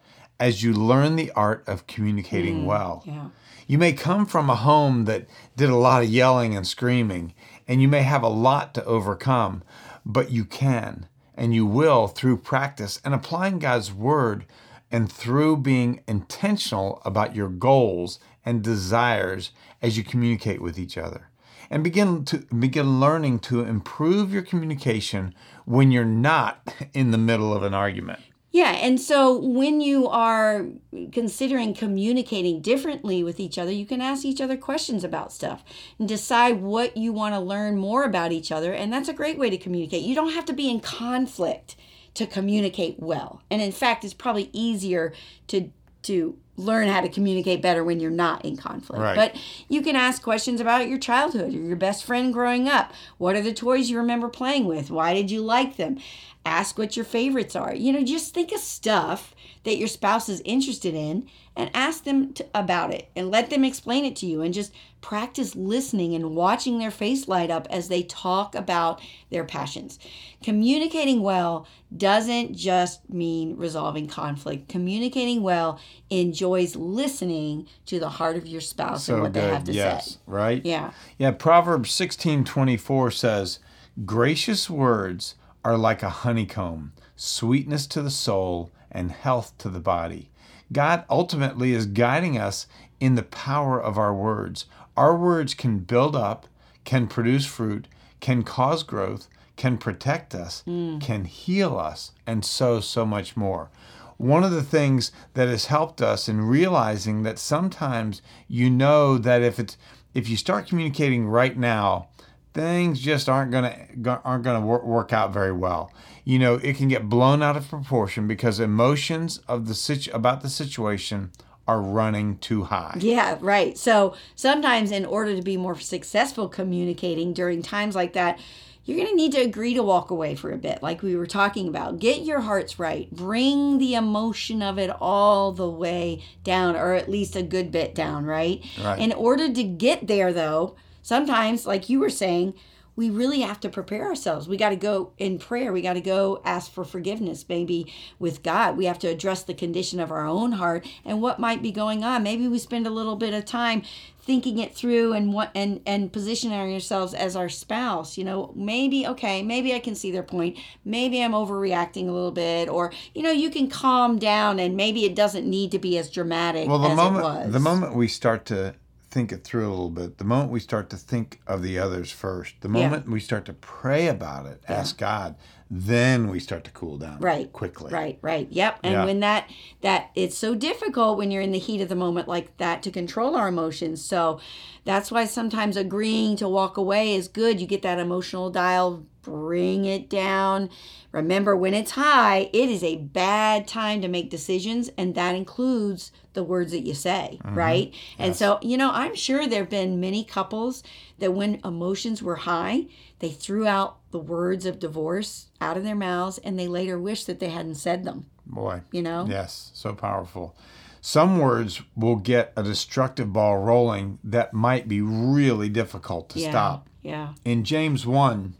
as 0.40 0.62
you 0.62 0.72
learn 0.72 1.16
the 1.16 1.30
art 1.32 1.62
of 1.66 1.86
communicating 1.86 2.62
mm, 2.62 2.66
well. 2.66 3.02
Yeah. 3.04 3.28
You 3.66 3.78
may 3.78 3.92
come 3.92 4.26
from 4.26 4.50
a 4.50 4.56
home 4.56 5.06
that 5.06 5.26
did 5.56 5.70
a 5.70 5.76
lot 5.76 6.02
of 6.02 6.10
yelling 6.10 6.54
and 6.54 6.66
screaming, 6.66 7.34
and 7.66 7.80
you 7.80 7.88
may 7.88 8.02
have 8.02 8.22
a 8.22 8.28
lot 8.28 8.74
to 8.74 8.84
overcome, 8.84 9.62
but 10.04 10.30
you 10.30 10.44
can 10.44 11.08
and 11.34 11.54
you 11.54 11.66
will 11.66 12.06
through 12.06 12.36
practice 12.36 13.00
and 13.04 13.14
applying 13.14 13.58
God's 13.58 13.92
word 13.92 14.44
and 14.90 15.10
through 15.10 15.56
being 15.58 16.00
intentional 16.06 17.02
about 17.04 17.34
your 17.34 17.48
goals 17.48 18.20
and 18.44 18.62
desires 18.62 19.50
as 19.82 19.96
you 19.96 20.04
communicate 20.04 20.60
with 20.60 20.78
each 20.78 20.96
other. 20.96 21.30
And 21.70 21.82
begin 21.82 22.24
to 22.26 22.38
begin 22.58 23.00
learning 23.00 23.40
to 23.40 23.64
improve 23.64 24.32
your 24.32 24.42
communication 24.42 25.34
when 25.64 25.90
you're 25.90 26.04
not 26.04 26.72
in 26.92 27.10
the 27.10 27.18
middle 27.18 27.52
of 27.52 27.62
an 27.62 27.74
argument. 27.74 28.20
Yeah, 28.54 28.70
and 28.70 29.00
so 29.00 29.36
when 29.36 29.80
you 29.80 30.06
are 30.06 30.66
considering 31.10 31.74
communicating 31.74 32.62
differently 32.62 33.24
with 33.24 33.40
each 33.40 33.58
other, 33.58 33.72
you 33.72 33.84
can 33.84 34.00
ask 34.00 34.24
each 34.24 34.40
other 34.40 34.56
questions 34.56 35.02
about 35.02 35.32
stuff 35.32 35.64
and 35.98 36.06
decide 36.06 36.62
what 36.62 36.96
you 36.96 37.12
want 37.12 37.34
to 37.34 37.40
learn 37.40 37.76
more 37.76 38.04
about 38.04 38.30
each 38.30 38.52
other. 38.52 38.72
And 38.72 38.92
that's 38.92 39.08
a 39.08 39.12
great 39.12 39.40
way 39.40 39.50
to 39.50 39.58
communicate. 39.58 40.02
You 40.02 40.14
don't 40.14 40.34
have 40.34 40.44
to 40.44 40.52
be 40.52 40.70
in 40.70 40.78
conflict 40.78 41.74
to 42.14 42.28
communicate 42.28 43.00
well. 43.00 43.42
And 43.50 43.60
in 43.60 43.72
fact, 43.72 44.04
it's 44.04 44.14
probably 44.14 44.50
easier 44.52 45.12
to 45.48 45.70
to 46.04 46.38
learn 46.56 46.86
how 46.86 47.00
to 47.00 47.08
communicate 47.08 47.60
better 47.60 47.82
when 47.82 47.98
you're 47.98 48.10
not 48.10 48.44
in 48.44 48.56
conflict. 48.56 49.02
Right. 49.02 49.16
But 49.16 49.36
you 49.68 49.82
can 49.82 49.96
ask 49.96 50.22
questions 50.22 50.60
about 50.60 50.88
your 50.88 50.98
childhood 50.98 51.54
or 51.54 51.58
your 51.58 51.76
best 51.76 52.04
friend 52.04 52.32
growing 52.32 52.68
up. 52.68 52.92
What 53.18 53.34
are 53.34 53.40
the 53.40 53.52
toys 53.52 53.90
you 53.90 53.96
remember 53.96 54.28
playing 54.28 54.66
with? 54.66 54.90
Why 54.90 55.14
did 55.14 55.30
you 55.30 55.40
like 55.40 55.76
them? 55.76 55.98
Ask 56.46 56.76
what 56.78 56.96
your 56.96 57.04
favorites 57.06 57.56
are. 57.56 57.74
You 57.74 57.92
know, 57.92 58.04
just 58.04 58.34
think 58.34 58.52
of 58.52 58.60
stuff 58.60 59.34
that 59.64 59.78
your 59.78 59.88
spouse 59.88 60.28
is 60.28 60.42
interested 60.44 60.94
in 60.94 61.26
and 61.56 61.70
ask 61.72 62.04
them 62.04 62.34
to, 62.34 62.46
about 62.54 62.92
it 62.92 63.08
and 63.16 63.30
let 63.30 63.48
them 63.48 63.64
explain 63.64 64.04
it 64.04 64.14
to 64.16 64.26
you 64.26 64.42
and 64.42 64.52
just 64.52 64.72
practice 65.00 65.54
listening 65.54 66.14
and 66.14 66.34
watching 66.34 66.78
their 66.78 66.90
face 66.90 67.28
light 67.28 67.50
up 67.50 67.66
as 67.70 67.88
they 67.88 68.02
talk 68.02 68.54
about 68.54 69.00
their 69.30 69.44
passions. 69.44 69.98
Communicating 70.42 71.22
well 71.22 71.66
doesn't 71.96 72.54
just 72.54 73.08
mean 73.08 73.56
resolving 73.56 74.06
conflict. 74.06 74.68
Communicating 74.68 75.42
well 75.42 75.78
enjoys 76.10 76.76
listening 76.76 77.66
to 77.86 77.98
the 77.98 78.08
heart 78.08 78.36
of 78.36 78.46
your 78.46 78.60
spouse 78.60 79.08
and 79.08 79.16
So 79.18 79.22
what 79.22 79.32
they 79.32 79.40
have 79.40 79.64
to 79.64 79.72
Yes. 79.72 80.10
say. 80.12 80.16
Right? 80.26 80.62
Yeah. 80.64 80.90
Yeah, 81.18 81.30
Proverbs 81.30 81.90
16:24 81.92 83.10
says, 83.10 83.60
"Gracious 84.04 84.68
words 84.68 85.34
are 85.64 85.78
like 85.78 86.02
a 86.02 86.10
honeycomb, 86.10 86.92
sweetness 87.16 87.86
to 87.88 88.02
the 88.02 88.10
soul 88.10 88.70
and 88.90 89.10
health 89.10 89.56
to 89.58 89.68
the 89.68 89.80
body." 89.80 90.30
God 90.72 91.04
ultimately 91.10 91.72
is 91.72 91.86
guiding 91.86 92.38
us 92.38 92.66
in 93.00 93.14
the 93.14 93.22
power 93.22 93.80
of 93.80 93.98
our 93.98 94.14
words. 94.14 94.66
Our 94.96 95.16
words 95.16 95.54
can 95.54 95.80
build 95.80 96.16
up, 96.16 96.46
can 96.84 97.06
produce 97.06 97.46
fruit, 97.46 97.88
can 98.20 98.42
cause 98.42 98.82
growth, 98.82 99.28
can 99.56 99.78
protect 99.78 100.34
us, 100.34 100.62
mm. 100.66 101.00
can 101.00 101.24
heal 101.24 101.78
us, 101.78 102.12
and 102.26 102.44
so 102.44 102.80
so 102.80 103.04
much 103.04 103.36
more. 103.36 103.70
One 104.16 104.44
of 104.44 104.52
the 104.52 104.62
things 104.62 105.12
that 105.34 105.48
has 105.48 105.66
helped 105.66 106.00
us 106.00 106.28
in 106.28 106.40
realizing 106.40 107.22
that 107.24 107.38
sometimes 107.38 108.22
you 108.48 108.70
know 108.70 109.18
that 109.18 109.42
if 109.42 109.58
it's 109.58 109.76
if 110.14 110.28
you 110.28 110.36
start 110.36 110.68
communicating 110.68 111.26
right 111.26 111.56
now, 111.56 112.08
things 112.54 113.00
just 113.00 113.28
aren't 113.28 113.50
gonna 113.50 113.76
aren't 114.24 114.44
gonna 114.44 114.64
work, 114.64 114.84
work 114.84 115.12
out 115.12 115.32
very 115.32 115.52
well. 115.52 115.92
You 116.24 116.38
know, 116.38 116.54
it 116.54 116.76
can 116.76 116.88
get 116.88 117.08
blown 117.08 117.42
out 117.42 117.56
of 117.56 117.68
proportion 117.68 118.26
because 118.26 118.58
emotions 118.58 119.40
of 119.46 119.66
the 119.68 119.74
situ- 119.74 120.10
about 120.14 120.40
the 120.40 120.48
situation 120.48 121.32
are 121.66 121.80
running 121.80 122.38
too 122.38 122.64
high. 122.64 122.96
Yeah, 123.00 123.36
right. 123.40 123.76
So 123.76 124.14
sometimes, 124.34 124.90
in 124.90 125.04
order 125.04 125.34
to 125.34 125.42
be 125.42 125.56
more 125.56 125.78
successful 125.78 126.48
communicating 126.48 127.32
during 127.32 127.62
times 127.62 127.94
like 127.94 128.12
that, 128.14 128.38
you're 128.84 128.98
going 128.98 129.08
to 129.08 129.16
need 129.16 129.32
to 129.32 129.40
agree 129.40 129.72
to 129.74 129.82
walk 129.82 130.10
away 130.10 130.34
for 130.34 130.52
a 130.52 130.58
bit, 130.58 130.82
like 130.82 131.02
we 131.02 131.16
were 131.16 131.26
talking 131.26 131.68
about. 131.68 131.98
Get 131.98 132.22
your 132.22 132.40
hearts 132.40 132.78
right. 132.78 133.10
Bring 133.10 133.78
the 133.78 133.94
emotion 133.94 134.60
of 134.62 134.78
it 134.78 134.90
all 135.00 135.52
the 135.52 135.68
way 135.68 136.22
down, 136.42 136.76
or 136.76 136.92
at 136.92 137.08
least 137.08 137.34
a 137.34 137.42
good 137.42 137.72
bit 137.72 137.94
down, 137.94 138.26
right? 138.26 138.62
Right. 138.82 138.98
In 138.98 139.12
order 139.12 139.50
to 139.50 139.62
get 139.62 140.06
there, 140.06 140.34
though, 140.34 140.76
sometimes, 141.04 141.66
like 141.66 141.88
you 141.88 142.00
were 142.00 142.10
saying, 142.10 142.54
we 142.96 143.10
really 143.10 143.40
have 143.40 143.60
to 143.60 143.68
prepare 143.68 144.04
ourselves. 144.04 144.48
We 144.48 144.56
got 144.56 144.70
to 144.70 144.76
go 144.76 145.12
in 145.18 145.38
prayer. 145.38 145.72
We 145.72 145.82
got 145.82 145.94
to 145.94 146.00
go 146.00 146.40
ask 146.44 146.70
for 146.70 146.84
forgiveness, 146.84 147.44
maybe 147.48 147.92
with 148.18 148.42
God. 148.42 148.76
We 148.76 148.84
have 148.84 149.00
to 149.00 149.08
address 149.08 149.42
the 149.42 149.54
condition 149.54 149.98
of 149.98 150.12
our 150.12 150.26
own 150.26 150.52
heart 150.52 150.86
and 151.04 151.20
what 151.20 151.40
might 151.40 151.62
be 151.62 151.72
going 151.72 152.04
on. 152.04 152.22
Maybe 152.22 152.46
we 152.46 152.58
spend 152.58 152.86
a 152.86 152.90
little 152.90 153.16
bit 153.16 153.34
of 153.34 153.44
time 153.44 153.82
thinking 154.20 154.58
it 154.58 154.74
through 154.74 155.12
and 155.12 155.34
what 155.34 155.50
and 155.54 155.80
and 155.84 156.10
positioning 156.10 156.58
ourselves 156.58 157.12
as 157.12 157.36
our 157.36 157.50
spouse 157.50 158.16
you 158.16 158.24
know 158.24 158.50
maybe 158.56 159.06
okay 159.06 159.42
maybe 159.42 159.74
i 159.74 159.78
can 159.78 159.94
see 159.94 160.10
their 160.10 160.22
point 160.22 160.56
maybe 160.82 161.22
i'm 161.22 161.32
overreacting 161.32 162.08
a 162.08 162.10
little 162.10 162.30
bit 162.30 162.66
or 162.66 162.90
you 163.14 163.20
know 163.20 163.30
you 163.30 163.50
can 163.50 163.68
calm 163.68 164.18
down 164.18 164.58
and 164.58 164.74
maybe 164.78 165.04
it 165.04 165.14
doesn't 165.14 165.46
need 165.46 165.70
to 165.70 165.78
be 165.78 165.98
as 165.98 166.08
dramatic 166.08 166.66
Well, 166.66 166.78
the 166.78 166.88
as 166.88 166.96
moment 166.96 167.22
it 167.22 167.28
was 167.28 167.52
the 167.52 167.60
moment 167.60 167.94
we 167.94 168.08
start 168.08 168.46
to 168.46 168.74
think 169.14 169.30
it 169.30 169.44
through 169.44 169.68
a 169.68 169.70
little 169.70 169.90
bit, 169.90 170.18
the 170.18 170.24
moment 170.24 170.50
we 170.50 170.58
start 170.58 170.90
to 170.90 170.96
think 170.96 171.40
of 171.46 171.62
the 171.62 171.78
others 171.78 172.10
first, 172.10 172.56
the 172.62 172.68
Yeah. 172.68 172.82
moment 172.88 173.08
we 173.08 173.20
start 173.20 173.44
to 173.44 173.52
pray 173.52 174.08
about 174.08 174.44
it, 174.46 174.60
ask 174.68 174.98
God, 174.98 175.36
then 175.76 176.28
we 176.28 176.38
start 176.38 176.62
to 176.62 176.70
cool 176.70 176.98
down 176.98 177.18
right. 177.18 177.52
quickly. 177.52 177.92
right 177.92 178.16
right. 178.22 178.46
Yep. 178.48 178.78
And 178.84 178.92
Yeah. 178.92 179.04
when 179.04 179.18
that 179.20 179.50
that 179.80 180.10
it's 180.14 180.38
so 180.38 180.54
difficult 180.54 181.18
when 181.18 181.32
you're 181.32 181.42
in 181.42 181.50
the 181.50 181.58
heat 181.58 181.80
of 181.80 181.88
the 181.88 181.96
moment 181.96 182.28
like 182.28 182.56
that 182.58 182.80
to 182.84 182.92
control 182.92 183.34
our 183.34 183.48
emotions. 183.48 184.00
So 184.04 184.38
that's 184.84 185.10
why 185.10 185.24
sometimes 185.24 185.76
agreeing 185.76 186.36
to 186.36 186.48
walk 186.48 186.76
away 186.76 187.14
is 187.14 187.26
good. 187.26 187.60
You 187.60 187.66
get 187.66 187.82
that 187.82 187.98
emotional 187.98 188.50
dial 188.50 189.04
bring 189.22 189.86
it 189.86 190.10
down. 190.10 190.68
Remember 191.10 191.56
when 191.56 191.74
it's 191.74 191.92
high 191.92 192.50
it 192.52 192.68
is 192.68 192.84
a 192.84 192.96
bad 192.96 193.66
time 193.66 194.00
to 194.02 194.08
make 194.08 194.30
decisions 194.30 194.90
and 194.96 195.16
that 195.16 195.34
includes 195.34 196.12
the 196.34 196.44
words 196.44 196.72
that 196.72 196.86
you 196.86 196.94
say 196.94 197.38
mm-hmm. 197.42 197.54
right? 197.56 197.94
And 198.18 198.36
so 198.36 198.58
you 198.62 198.76
know 198.76 198.90
i'm 198.92 199.14
sure 199.14 199.46
there 199.46 199.62
have 199.62 199.70
been 199.70 200.00
many 200.00 200.24
couples 200.24 200.82
that 201.18 201.32
when 201.32 201.60
emotions 201.64 202.22
were 202.22 202.36
high 202.36 202.86
they 203.20 203.30
threw 203.30 203.66
out 203.66 203.98
the 204.14 204.20
words 204.20 204.64
of 204.64 204.78
divorce 204.78 205.48
out 205.60 205.76
of 205.76 205.82
their 205.82 205.96
mouths 205.96 206.38
and 206.38 206.56
they 206.56 206.68
later 206.68 206.96
wish 206.96 207.24
that 207.24 207.40
they 207.40 207.48
hadn't 207.48 207.74
said 207.74 208.04
them 208.04 208.24
Boy. 208.46 208.82
you 208.92 209.02
know 209.02 209.26
Yes, 209.28 209.72
so 209.74 209.92
powerful. 209.92 210.54
Some 211.00 211.40
words 211.40 211.82
will 211.96 212.14
get 212.14 212.52
a 212.56 212.62
destructive 212.62 213.32
ball 213.32 213.58
rolling 213.58 214.20
that 214.22 214.54
might 214.54 214.86
be 214.86 215.00
really 215.00 215.68
difficult 215.68 216.28
to 216.28 216.38
yeah 216.38 216.50
stop. 216.50 216.88
yeah 217.02 217.34
In 217.44 217.64
James 217.64 218.06
1 218.06 218.54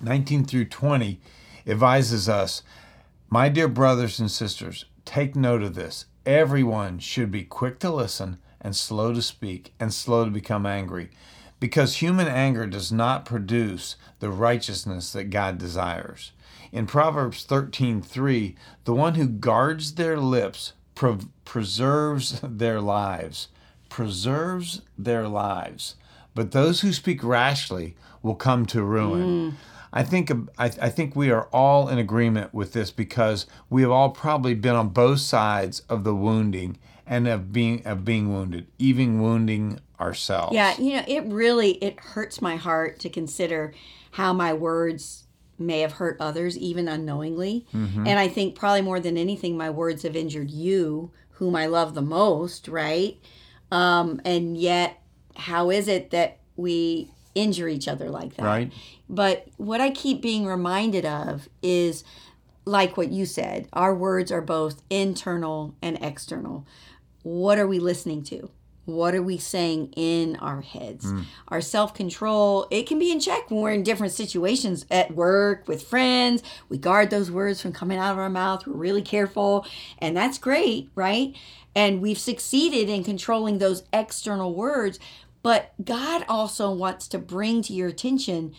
19 0.00 0.44
through 0.44 0.64
20, 0.64 1.20
advises 1.68 2.28
us, 2.28 2.62
My 3.28 3.48
dear 3.48 3.68
brothers 3.68 4.18
and 4.18 4.28
sisters, 4.30 4.86
take 5.04 5.36
note 5.36 5.62
of 5.62 5.76
this. 5.76 6.06
Everyone 6.26 6.98
should 6.98 7.30
be 7.30 7.44
quick 7.44 7.78
to 7.78 7.90
listen 7.90 8.38
and 8.60 8.74
slow 8.74 9.14
to 9.14 9.22
speak 9.22 9.72
and 9.78 9.94
slow 9.94 10.24
to 10.24 10.32
become 10.32 10.66
angry, 10.66 11.10
because 11.60 11.96
human 11.96 12.26
anger 12.26 12.66
does 12.66 12.90
not 12.90 13.26
produce 13.26 13.96
the 14.18 14.30
righteousness 14.30 15.12
that 15.12 15.30
God 15.30 15.58
desires. 15.58 16.32
In 16.72 16.86
Proverbs 16.86 17.44
13:3, 17.44 18.56
the 18.84 18.94
one 18.94 19.14
who 19.14 19.26
guards 19.26 19.94
their 19.94 20.18
lips 20.18 20.72
pre- 20.94 21.18
preserves 21.44 22.40
their 22.42 22.80
lives. 22.80 23.48
Preserves 23.88 24.82
their 24.98 25.28
lives. 25.28 25.96
But 26.34 26.52
those 26.52 26.80
who 26.80 26.92
speak 26.92 27.22
rashly 27.22 27.96
will 28.22 28.36
come 28.36 28.66
to 28.66 28.82
ruin. 28.82 29.22
Mm. 29.22 29.54
I 29.92 30.04
think 30.04 30.30
I, 30.58 30.66
I 30.66 30.88
think 30.88 31.16
we 31.16 31.30
are 31.30 31.48
all 31.52 31.88
in 31.88 31.98
agreement 31.98 32.54
with 32.54 32.72
this 32.72 32.90
because 32.90 33.46
we 33.68 33.82
have 33.82 33.90
all 33.90 34.10
probably 34.10 34.54
been 34.54 34.76
on 34.76 34.90
both 34.90 35.20
sides 35.20 35.80
of 35.88 36.04
the 36.04 36.14
wounding 36.14 36.78
and 37.06 37.26
of 37.26 37.52
being 37.52 37.84
of 37.84 38.04
being 38.04 38.32
wounded, 38.32 38.68
even 38.78 39.20
wounding 39.20 39.80
ourselves. 40.00 40.54
Yeah, 40.54 40.74
you 40.78 40.94
know, 40.94 41.04
it 41.06 41.24
really 41.26 41.72
it 41.72 42.00
hurts 42.00 42.40
my 42.40 42.56
heart 42.56 42.98
to 43.00 43.08
consider 43.08 43.72
how 44.12 44.32
my 44.32 44.52
words 44.52 45.24
may 45.58 45.80
have 45.80 45.92
hurt 45.92 46.16
others 46.20 46.56
even 46.56 46.88
unknowingly. 46.88 47.66
Mm-hmm. 47.74 48.06
And 48.06 48.18
I 48.18 48.28
think 48.28 48.54
probably 48.54 48.80
more 48.80 48.98
than 48.98 49.16
anything 49.16 49.56
my 49.56 49.70
words 49.70 50.02
have 50.02 50.16
injured 50.16 50.50
you, 50.50 51.10
whom 51.32 51.54
I 51.54 51.66
love 51.66 51.94
the 51.94 52.02
most, 52.02 52.66
right? 52.68 53.18
Um 53.70 54.20
and 54.24 54.56
yet 54.56 55.00
how 55.36 55.70
is 55.70 55.86
it 55.86 56.10
that 56.10 56.38
we 56.56 57.10
injure 57.34 57.68
each 57.68 57.88
other 57.88 58.10
like 58.10 58.34
that? 58.36 58.44
Right. 58.44 58.72
But 59.08 59.48
what 59.56 59.80
I 59.80 59.90
keep 59.90 60.22
being 60.22 60.46
reminded 60.46 61.04
of 61.04 61.48
is 61.62 62.04
like 62.64 62.96
what 62.96 63.10
you 63.10 63.26
said, 63.26 63.68
our 63.72 63.94
words 63.94 64.30
are 64.30 64.42
both 64.42 64.82
internal 64.90 65.74
and 65.82 65.98
external. 66.00 66.66
What 67.22 67.58
are 67.58 67.66
we 67.66 67.78
listening 67.78 68.22
to? 68.24 68.50
What 68.86 69.14
are 69.14 69.22
we 69.22 69.38
saying 69.38 69.92
in 69.96 70.36
our 70.36 70.62
heads? 70.62 71.06
Mm. 71.06 71.24
Our 71.48 71.60
self 71.60 71.94
control, 71.94 72.66
it 72.70 72.86
can 72.86 72.98
be 72.98 73.12
in 73.12 73.20
check 73.20 73.50
when 73.50 73.60
we're 73.60 73.72
in 73.72 73.82
different 73.82 74.12
situations 74.12 74.86
at 74.90 75.14
work, 75.14 75.68
with 75.68 75.82
friends. 75.82 76.42
We 76.68 76.78
guard 76.78 77.10
those 77.10 77.30
words 77.30 77.60
from 77.60 77.72
coming 77.72 77.98
out 77.98 78.12
of 78.12 78.18
our 78.18 78.30
mouth. 78.30 78.66
We're 78.66 78.74
really 78.74 79.02
careful. 79.02 79.66
And 79.98 80.16
that's 80.16 80.38
great, 80.38 80.90
right? 80.94 81.34
And 81.74 82.00
we've 82.00 82.18
succeeded 82.18 82.88
in 82.88 83.04
controlling 83.04 83.58
those 83.58 83.84
external 83.92 84.54
words. 84.54 84.98
But 85.42 85.72
God 85.82 86.24
also 86.28 86.70
wants 86.70 87.08
to 87.08 87.18
bring 87.18 87.62
to 87.62 87.72
your 87.72 87.88
attention 87.88 88.54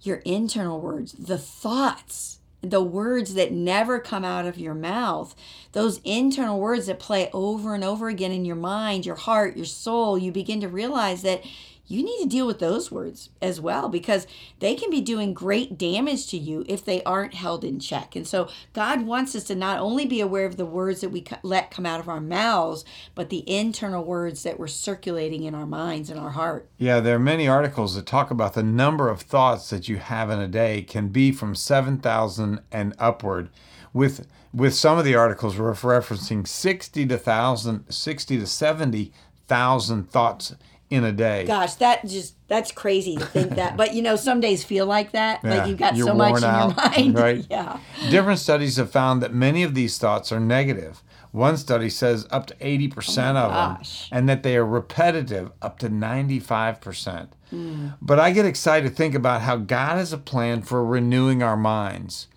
your 0.00 0.16
internal 0.18 0.80
words, 0.80 1.12
the 1.12 1.38
thoughts, 1.38 2.38
the 2.60 2.82
words 2.82 3.34
that 3.34 3.52
never 3.52 4.00
come 4.00 4.24
out 4.24 4.46
of 4.46 4.58
your 4.58 4.74
mouth, 4.74 5.34
those 5.72 6.00
internal 6.04 6.58
words 6.58 6.86
that 6.86 6.98
play 6.98 7.30
over 7.32 7.74
and 7.74 7.84
over 7.84 8.08
again 8.08 8.32
in 8.32 8.44
your 8.44 8.56
mind, 8.56 9.06
your 9.06 9.14
heart, 9.14 9.56
your 9.56 9.66
soul, 9.66 10.18
you 10.18 10.32
begin 10.32 10.60
to 10.60 10.68
realize 10.68 11.22
that 11.22 11.42
you 11.88 12.02
need 12.02 12.22
to 12.22 12.28
deal 12.28 12.46
with 12.46 12.58
those 12.58 12.92
words 12.92 13.30
as 13.40 13.60
well 13.60 13.88
because 13.88 14.26
they 14.60 14.74
can 14.74 14.90
be 14.90 15.00
doing 15.00 15.32
great 15.32 15.78
damage 15.78 16.26
to 16.28 16.36
you 16.36 16.64
if 16.68 16.84
they 16.84 17.02
aren't 17.04 17.32
held 17.32 17.64
in 17.64 17.80
check. 17.80 18.14
And 18.14 18.26
so 18.26 18.48
God 18.74 19.06
wants 19.06 19.34
us 19.34 19.44
to 19.44 19.54
not 19.54 19.80
only 19.80 20.04
be 20.04 20.20
aware 20.20 20.44
of 20.44 20.58
the 20.58 20.66
words 20.66 21.00
that 21.00 21.08
we 21.08 21.24
let 21.42 21.70
come 21.70 21.86
out 21.86 21.98
of 21.98 22.08
our 22.08 22.20
mouths, 22.20 22.84
but 23.14 23.30
the 23.30 23.48
internal 23.50 24.04
words 24.04 24.42
that 24.42 24.58
we're 24.58 24.66
circulating 24.66 25.44
in 25.44 25.54
our 25.54 25.66
minds 25.66 26.10
and 26.10 26.20
our 26.20 26.30
heart. 26.30 26.68
Yeah, 26.76 27.00
there 27.00 27.16
are 27.16 27.20
many 27.20 27.48
articles 27.48 27.94
that 27.94 28.04
talk 28.04 28.30
about 28.30 28.52
the 28.52 28.62
number 28.62 29.08
of 29.08 29.22
thoughts 29.22 29.70
that 29.70 29.88
you 29.88 29.96
have 29.96 30.28
in 30.28 30.40
a 30.40 30.48
day 30.48 30.82
can 30.82 31.08
be 31.08 31.32
from 31.32 31.54
7,000 31.54 32.60
and 32.70 32.94
upward. 32.98 33.48
With 33.94 34.26
with 34.52 34.74
some 34.74 34.98
of 34.98 35.04
the 35.04 35.14
articles 35.14 35.56
ref- 35.56 35.82
referencing 35.82 36.46
60 36.46 37.06
to 37.06 37.14
1000 37.16 37.84
60 37.88 38.38
to 38.38 38.46
70,000 38.46 40.10
thoughts 40.10 40.54
in 40.90 41.04
a 41.04 41.12
day. 41.12 41.44
Gosh, 41.44 41.74
that 41.74 42.06
just 42.06 42.34
that's 42.48 42.72
crazy 42.72 43.16
to 43.16 43.24
think 43.24 43.56
that. 43.56 43.76
But 43.76 43.94
you 43.94 44.02
know, 44.02 44.16
some 44.16 44.40
days 44.40 44.64
feel 44.64 44.86
like 44.86 45.12
that. 45.12 45.40
Yeah, 45.44 45.50
like 45.58 45.68
you've 45.68 45.78
got 45.78 45.96
so 45.96 46.14
much 46.14 46.40
worn 46.40 46.44
in 46.44 46.50
your 46.50 46.74
mind. 46.76 47.18
right? 47.18 47.46
Yeah. 47.50 47.78
Different 48.10 48.38
studies 48.38 48.76
have 48.76 48.90
found 48.90 49.22
that 49.22 49.34
many 49.34 49.62
of 49.62 49.74
these 49.74 49.98
thoughts 49.98 50.32
are 50.32 50.40
negative. 50.40 51.02
One 51.30 51.58
study 51.58 51.90
says 51.90 52.26
up 52.30 52.46
to 52.46 52.54
80% 52.54 53.36
of 53.36 53.52
them, 53.52 53.86
and 54.10 54.28
that 54.30 54.42
they 54.42 54.56
are 54.56 54.64
repetitive 54.64 55.50
up 55.60 55.78
to 55.80 55.90
95%. 55.90 57.28
Hmm. 57.50 57.88
But 58.00 58.18
I 58.18 58.30
get 58.30 58.46
excited 58.46 58.88
to 58.88 58.94
think 58.94 59.14
about 59.14 59.42
how 59.42 59.56
God 59.56 59.98
has 59.98 60.12
a 60.12 60.18
plan 60.18 60.62
for 60.62 60.82
renewing 60.84 61.42
our 61.42 61.56
minds, 61.56 62.28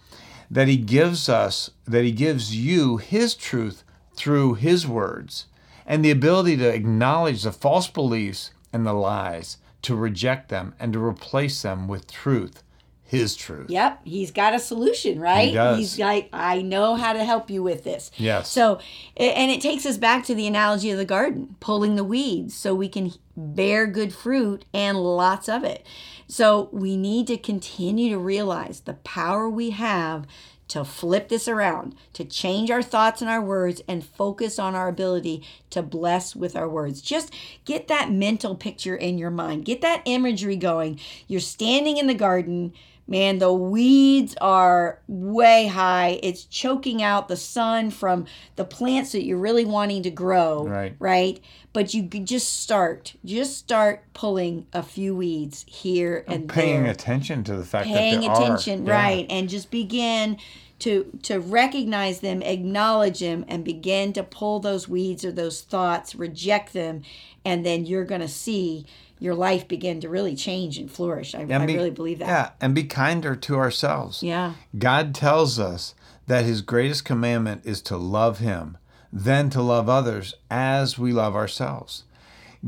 that 0.49 0.67
He 0.67 0.75
gives 0.75 1.29
us, 1.29 1.71
that 1.85 2.03
He 2.03 2.11
gives 2.11 2.53
you 2.55 2.97
His 2.97 3.33
truth 3.33 3.85
through 4.15 4.55
His 4.55 4.85
words, 4.85 5.45
and 5.91 6.05
the 6.05 6.09
ability 6.09 6.55
to 6.55 6.73
acknowledge 6.73 7.43
the 7.43 7.51
false 7.51 7.89
beliefs 7.89 8.51
and 8.71 8.87
the 8.87 8.93
lies, 8.93 9.57
to 9.81 9.93
reject 9.93 10.47
them, 10.47 10.73
and 10.79 10.93
to 10.93 11.03
replace 11.03 11.61
them 11.63 11.85
with 11.89 12.09
truth, 12.09 12.63
His 13.03 13.35
truth. 13.35 13.69
Yep, 13.69 13.99
he's 14.05 14.31
got 14.31 14.53
a 14.53 14.59
solution, 14.59 15.19
right? 15.19 15.49
He 15.49 15.53
does. 15.53 15.77
He's 15.77 15.99
like, 15.99 16.29
I 16.31 16.61
know 16.61 16.95
how 16.95 17.11
to 17.11 17.25
help 17.25 17.49
you 17.49 17.61
with 17.61 17.83
this. 17.83 18.09
Yes. 18.15 18.49
So, 18.49 18.79
and 19.17 19.51
it 19.51 19.59
takes 19.59 19.85
us 19.85 19.97
back 19.97 20.23
to 20.27 20.33
the 20.33 20.47
analogy 20.47 20.91
of 20.91 20.97
the 20.97 21.03
garden, 21.03 21.57
pulling 21.59 21.97
the 21.97 22.05
weeds 22.05 22.53
so 22.55 22.73
we 22.73 22.87
can 22.87 23.11
bear 23.35 23.85
good 23.85 24.13
fruit 24.13 24.63
and 24.73 24.97
lots 24.97 25.49
of 25.49 25.65
it. 25.65 25.85
So, 26.25 26.69
we 26.71 26.95
need 26.95 27.27
to 27.27 27.37
continue 27.37 28.11
to 28.11 28.17
realize 28.17 28.79
the 28.79 28.93
power 28.93 29.49
we 29.49 29.71
have 29.71 30.25
to 30.71 30.85
flip 30.85 31.27
this 31.27 31.49
around, 31.49 31.93
to 32.13 32.23
change 32.23 32.71
our 32.71 32.81
thoughts 32.81 33.19
and 33.19 33.29
our 33.29 33.41
words, 33.41 33.81
and 33.89 34.05
focus 34.05 34.57
on 34.57 34.73
our 34.73 34.87
ability 34.87 35.45
to 35.69 35.81
bless 35.83 36.33
with 36.33 36.55
our 36.55 36.69
words. 36.69 37.01
Just 37.01 37.33
get 37.65 37.89
that 37.89 38.09
mental 38.09 38.55
picture 38.55 38.95
in 38.95 39.17
your 39.17 39.31
mind, 39.31 39.65
get 39.65 39.81
that 39.81 40.01
imagery 40.05 40.55
going. 40.55 40.97
You're 41.27 41.41
standing 41.41 41.97
in 41.97 42.07
the 42.07 42.13
garden. 42.13 42.71
Man, 43.07 43.39
the 43.39 43.51
weeds 43.51 44.35
are 44.39 44.99
way 45.07 45.67
high. 45.67 46.19
It's 46.23 46.45
choking 46.45 47.03
out 47.03 47.27
the 47.27 47.35
sun 47.35 47.91
from 47.91 48.25
the 48.55 48.63
plants 48.63 49.11
that 49.11 49.25
you're 49.25 49.37
really 49.37 49.65
wanting 49.65 50.03
to 50.03 50.11
grow. 50.11 50.65
Right. 50.65 50.95
Right. 50.99 51.41
But 51.73 51.93
you 51.93 52.07
could 52.07 52.25
just 52.25 52.61
start, 52.61 53.13
just 53.25 53.57
start 53.57 54.03
pulling 54.13 54.65
a 54.73 54.83
few 54.83 55.15
weeds 55.15 55.65
here 55.67 56.23
and 56.27 56.47
Paying 56.47 56.83
there 56.83 56.91
attention 56.91 57.43
to 57.45 57.55
the 57.55 57.65
fact 57.65 57.87
paying 57.87 58.21
that 58.21 58.27
there 58.27 58.43
attention 58.43 58.83
are. 58.83 58.91
Yeah. 58.91 59.03
right 59.03 59.25
and 59.29 59.49
just 59.49 59.71
begin 59.71 60.37
to 60.79 61.05
to 61.23 61.39
recognize 61.39 62.19
them 62.19 62.41
acknowledge 62.41 63.19
them 63.19 63.45
and 63.47 63.63
begin 63.63 64.13
to 64.13 64.23
pull 64.23 64.59
those 64.59 64.89
weeds 64.89 65.23
or 65.23 65.31
those 65.31 65.61
thoughts 65.61 66.15
reject 66.15 66.73
them 66.73 67.03
and 67.45 67.65
then 67.65 67.85
you're 67.85 68.05
going 68.05 68.21
to 68.21 68.27
see 68.27 68.85
your 69.21 69.35
life 69.35 69.67
begin 69.67 70.01
to 70.01 70.09
really 70.09 70.35
change 70.35 70.77
and 70.77 70.91
flourish 70.91 71.33
i, 71.33 71.39
I 71.39 71.41
And 71.43 71.67
be- 71.67 71.75
really 71.75 71.91
believe 71.91 72.19
that 72.19 72.27
Yeah, 72.27 72.49
and 72.59 72.75
be 72.75 72.83
kinder 72.83 73.35
to 73.37 73.55
ourselves. 73.55 74.21
yeah 74.21 74.53
God 74.77 75.15
tells 75.15 75.57
us 75.59 75.95
that 76.27 76.43
his 76.45 76.61
greatest 76.61 77.05
commandment 77.05 77.61
is 77.65 77.81
to 77.83 77.97
love 77.97 78.39
him, 78.39 78.77
then 79.11 79.49
to 79.51 79.61
love 79.61 79.87
others 79.89 80.33
as 80.49 80.97
we 80.97 81.11
love 81.11 81.35
ourselves. 81.35 82.03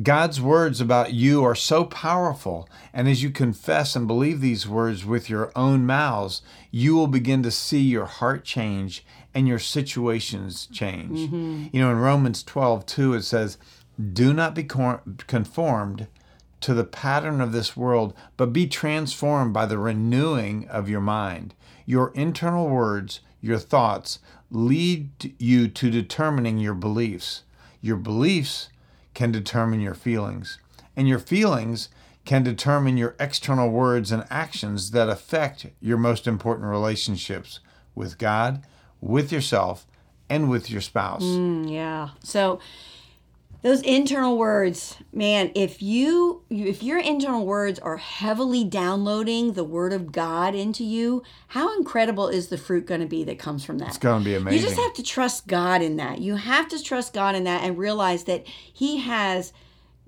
God's 0.01 0.41
words 0.41 0.81
about 0.81 1.13
you 1.13 1.43
are 1.45 1.55
so 1.55 1.85
powerful, 1.85 2.67
and 2.93 3.07
as 3.07 3.21
you 3.23 3.29
confess 3.29 3.95
and 3.95 4.07
believe 4.07 4.41
these 4.41 4.67
words 4.67 5.05
with 5.05 5.29
your 5.29 5.51
own 5.55 5.85
mouths, 5.85 6.41
you 6.71 6.95
will 6.95 7.07
begin 7.07 7.43
to 7.43 7.51
see 7.51 7.79
your 7.81 8.05
heart 8.07 8.43
change 8.43 9.05
and 9.35 9.47
your 9.47 9.59
situations 9.59 10.67
change. 10.71 11.19
Mm-hmm. 11.19 11.67
You 11.71 11.79
know, 11.81 11.91
in 11.91 11.97
Romans 11.99 12.41
12, 12.43 12.85
2, 12.87 13.13
it 13.13 13.21
says, 13.21 13.57
Do 14.13 14.33
not 14.33 14.55
be 14.55 14.63
conformed 15.27 16.07
to 16.63 16.73
the 16.73 16.83
pattern 16.83 17.41
of 17.41 17.51
this 17.51 17.75
world, 17.75 18.13
but 18.37 18.53
be 18.53 18.67
transformed 18.67 19.53
by 19.53 19.65
the 19.65 19.77
renewing 19.77 20.67
of 20.69 20.89
your 20.89 21.01
mind. 21.01 21.53
Your 21.85 22.11
internal 22.15 22.69
words, 22.69 23.19
your 23.41 23.59
thoughts, 23.59 24.19
lead 24.49 25.35
you 25.37 25.67
to 25.67 25.89
determining 25.89 26.57
your 26.57 26.73
beliefs. 26.73 27.43
Your 27.81 27.97
beliefs 27.97 28.69
can 29.13 29.31
determine 29.31 29.81
your 29.81 29.93
feelings, 29.93 30.57
and 30.95 31.07
your 31.07 31.19
feelings 31.19 31.89
can 32.23 32.43
determine 32.43 32.95
your 32.95 33.15
external 33.19 33.69
words 33.69 34.11
and 34.11 34.25
actions 34.29 34.91
that 34.91 35.09
affect 35.09 35.67
your 35.81 35.97
most 35.97 36.25
important 36.25 36.67
relationships 36.67 37.59
with 37.93 38.17
God, 38.17 38.63
with 39.01 39.33
yourself, 39.33 39.85
and 40.29 40.49
with 40.49 40.71
your 40.71 40.79
spouse. 40.79 41.23
Mm, 41.23 41.69
yeah. 41.69 42.09
So 42.23 42.59
those 43.63 43.81
internal 43.81 44.37
words, 44.37 44.97
man, 45.13 45.49
if 45.55 45.81
you 45.81 46.43
if 46.49 46.83
your 46.83 46.99
internal 46.99 47.45
words 47.45 47.79
are 47.79 47.95
heavily 47.95 48.65
downloading 48.65 49.53
the 49.53 49.63
word 49.63 49.93
of 49.93 50.11
God 50.11 50.53
into 50.53 50.83
you, 50.83 51.23
how 51.47 51.75
incredible 51.77 52.27
is 52.27 52.49
the 52.49 52.57
fruit 52.57 52.85
going 52.85 52.99
to 52.99 53.07
be 53.07 53.23
that 53.23 53.39
comes 53.39 53.63
from 53.63 53.77
that? 53.79 53.87
It's 53.87 53.97
going 53.97 54.21
to 54.21 54.25
be 54.25 54.35
amazing. 54.35 54.59
You 54.59 54.67
just 54.67 54.79
have 54.79 54.93
to 54.95 55.03
trust 55.03 55.47
God 55.47 55.81
in 55.81 55.95
that. 55.95 56.19
You 56.19 56.35
have 56.35 56.67
to 56.69 56.83
trust 56.83 57.13
God 57.13 57.35
in 57.35 57.45
that 57.45 57.63
and 57.63 57.77
realize 57.77 58.25
that 58.25 58.45
he 58.45 58.97
has 58.97 59.53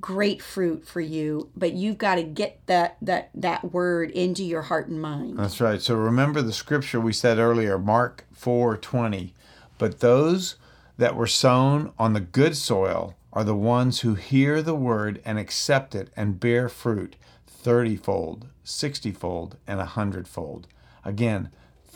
great 0.02 0.41
fruit 0.41 0.86
for 0.86 1.00
you, 1.00 1.50
but 1.56 1.72
you've 1.72 1.98
got 1.98 2.15
to 2.15 2.24
get 2.24 2.60
that 2.65 2.98
that 3.02 3.30
that 3.34 3.72
word 3.72 4.12
into 4.12 4.44
your 4.44 4.63
heart 4.63 4.89
and 4.89 5.02
mind. 5.02 5.39
That's 5.39 5.62
right. 5.62 5.82
So 5.82 5.96
remember 5.96 6.41
the 6.41 6.54
scripture 6.54 7.00
we 7.00 7.13
said 7.13 7.38
earlier, 7.38 7.80
Mark 7.80 8.26
4:20. 8.38 9.32
But 9.78 10.02
those 10.02 10.58
that 10.98 11.15
were 11.15 11.28
sown 11.28 11.94
on 11.98 12.13
the 12.13 12.20
good 12.20 12.56
soil 12.58 13.15
are 13.36 13.43
the 13.43 13.56
ones 13.56 14.00
who 14.00 14.15
hear 14.15 14.62
the 14.62 14.74
word 14.74 15.21
and 15.26 15.38
accept 15.38 15.93
it 15.93 16.10
and 16.15 16.39
bear 16.39 16.69
fruit 16.69 17.15
30-fold, 17.63 18.48
60-fold, 18.63 19.58
and 19.67 19.80
a 19.80 19.86
hundredfold. 19.86 20.67
Again, 21.04 21.50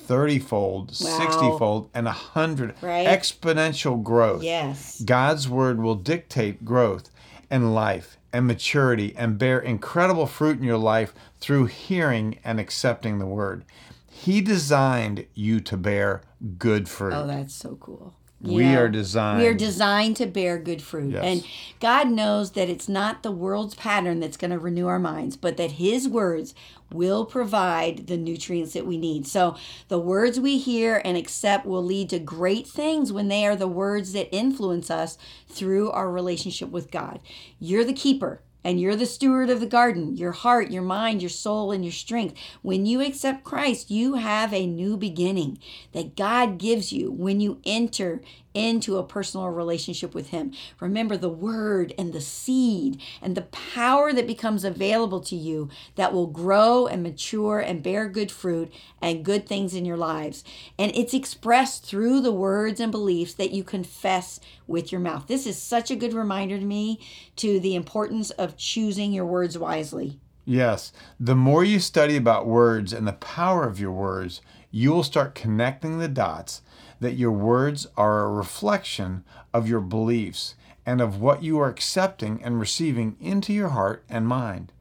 30-fold, 0.07 0.91
60-fold, 0.91 1.89
and 1.93 2.07
a 2.07 2.11
hundred 2.11 2.73
Right. 2.81 3.07
exponential 3.07 4.01
growth. 4.03 4.43
Yes. 4.43 5.01
God's 5.01 5.47
word 5.47 5.79
will 5.79 5.95
dictate 5.95 6.65
growth 6.65 7.09
and 7.49 7.73
life 7.73 8.17
and 8.33 8.45
maturity 8.47 9.13
and 9.15 9.37
bear 9.37 9.59
incredible 9.59 10.25
fruit 10.25 10.57
in 10.57 10.63
your 10.63 10.77
life 10.77 11.13
through 11.39 11.65
hearing 11.65 12.39
and 12.43 12.59
accepting 12.59 13.19
the 13.19 13.25
word. 13.25 13.63
He 14.09 14.41
designed 14.41 15.25
you 15.33 15.59
to 15.61 15.77
bear 15.77 16.21
good 16.57 16.89
fruit. 16.89 17.13
Oh, 17.13 17.27
that's 17.27 17.53
so 17.53 17.75
cool. 17.79 18.13
We 18.41 18.63
Yeah. 18.63 18.79
are 18.79 18.89
designed. 18.89 19.39
We 19.41 19.47
are 19.47 19.53
designed 19.53 20.15
to 20.17 20.25
bear 20.25 20.57
good 20.57 20.81
fruit. 20.81 21.11
Yes. 21.13 21.23
And 21.23 21.43
God 21.81 22.09
knows 22.09 22.51
that 22.51 22.69
it's 22.69 22.87
not 22.87 23.21
the 23.21 23.31
world's 23.31 23.75
pattern 23.75 24.19
that's 24.21 24.37
going 24.37 24.51
to 24.51 24.59
renew 24.59 24.87
our 24.87 24.99
minds, 24.99 25.35
but 25.35 25.57
that 25.57 25.71
His 25.73 26.07
words 26.07 26.53
will 26.91 27.25
provide 27.25 28.07
the 28.07 28.17
nutrients 28.17 28.73
that 28.73 28.85
we 28.87 28.97
need. 28.97 29.27
So 29.27 29.55
the 29.89 29.99
words 29.99 30.39
we 30.39 30.57
hear 30.57 31.01
and 31.03 31.17
accept 31.17 31.65
will 31.65 31.83
lead 31.83 32.09
to 32.11 32.19
great 32.19 32.65
things 32.65 33.11
when 33.11 33.27
they 33.27 33.45
are 33.45 33.55
the 33.55 33.67
words 33.67 34.13
that 34.13 34.33
influence 34.33 34.89
us 34.89 35.17
through 35.47 35.91
our 35.91 36.09
relationship 36.09 36.69
with 36.71 36.89
God. 36.91 37.19
You're 37.59 37.83
the 37.85 37.93
keeper. 37.93 38.41
And 38.63 38.79
you're 38.79 38.95
the 38.95 39.05
steward 39.05 39.49
of 39.49 39.61
the 39.61 39.65
garden, 39.65 40.17
your 40.17 40.33
heart, 40.33 40.69
your 40.69 40.83
mind, 40.83 41.21
your 41.21 41.29
soul, 41.29 41.71
and 41.71 41.83
your 41.83 41.93
strength. 41.93 42.35
When 42.61 42.85
you 42.85 43.01
accept 43.01 43.43
Christ, 43.43 43.89
you 43.89 44.15
have 44.15 44.53
a 44.53 44.67
new 44.67 44.97
beginning 44.97 45.59
that 45.93 46.15
God 46.15 46.57
gives 46.57 46.91
you 46.91 47.11
when 47.11 47.39
you 47.39 47.61
enter 47.65 48.21
into 48.59 48.97
a 48.97 49.03
personal 49.03 49.47
relationship 49.47 50.13
with 50.13 50.29
Him. 50.29 50.51
Remember 50.81 51.15
the 51.15 51.29
word 51.29 51.93
and 51.97 52.11
the 52.11 52.19
seed 52.19 53.01
and 53.21 53.35
the 53.35 53.43
power 53.43 54.11
that 54.11 54.27
becomes 54.27 54.65
available 54.65 55.21
to 55.21 55.35
you 55.35 55.69
that 55.95 56.11
will 56.11 56.27
grow 56.27 56.85
and 56.85 57.01
mature 57.01 57.59
and 57.59 57.81
bear 57.81 58.09
good 58.09 58.29
fruit 58.29 58.69
and 59.01 59.23
good 59.23 59.47
things 59.47 59.73
in 59.73 59.85
your 59.85 59.95
lives. 59.95 60.43
And 60.77 60.91
it's 60.93 61.13
expressed 61.13 61.85
through 61.85 62.19
the 62.19 62.33
words 62.33 62.81
and 62.81 62.91
beliefs 62.91 63.33
that 63.35 63.51
you 63.51 63.63
confess 63.63 64.41
with 64.67 64.91
your 64.91 64.99
mouth. 64.99 65.27
This 65.27 65.47
is 65.47 65.57
such 65.57 65.89
a 65.89 65.95
good 65.95 66.13
reminder 66.13 66.59
to 66.59 66.65
me 66.65 66.99
to 67.37 67.61
the 67.61 67.75
importance 67.75 68.29
of 68.31 68.57
choosing 68.57 69.13
your 69.13 69.25
words 69.25 69.57
wisely. 69.57 70.19
Yes. 70.43 70.91
The 71.19 71.35
more 71.35 71.63
you 71.63 71.79
study 71.79 72.17
about 72.17 72.47
words 72.47 72.91
and 72.91 73.07
the 73.07 73.13
power 73.13 73.65
of 73.65 73.79
your 73.79 73.91
words, 73.91 74.41
you 74.71 74.91
will 74.91 75.03
start 75.03 75.35
connecting 75.35 75.99
the 75.99 76.07
dots 76.07 76.61
that 76.99 77.15
your 77.15 77.31
words 77.31 77.87
are 77.97 78.23
a 78.23 78.31
reflection 78.31 79.23
of 79.53 79.67
your 79.67 79.79
beliefs 79.79 80.55
and 80.85 81.01
of 81.01 81.21
what 81.21 81.43
you 81.43 81.59
are 81.59 81.69
accepting 81.69 82.41
and 82.43 82.59
receiving 82.59 83.15
into 83.19 83.53
your 83.53 83.69
heart 83.69 84.03
and 84.09 84.27
mind. 84.27 84.71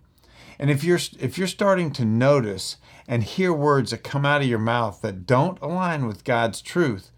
And 0.59 0.70
if 0.70 0.83
you're 0.83 0.98
if 1.20 1.38
you're 1.38 1.46
starting 1.46 1.92
to 1.92 2.04
notice 2.04 2.76
and 3.07 3.22
hear 3.22 3.52
words 3.52 3.90
that 3.92 4.02
come 4.02 4.26
out 4.26 4.42
of 4.42 4.48
your 4.48 4.59
mouth 4.59 5.00
that 5.02 5.26
don't 5.26 5.61
align 5.62 6.07
with 6.07 6.24
God's 6.24 6.61
truth, 6.61 7.11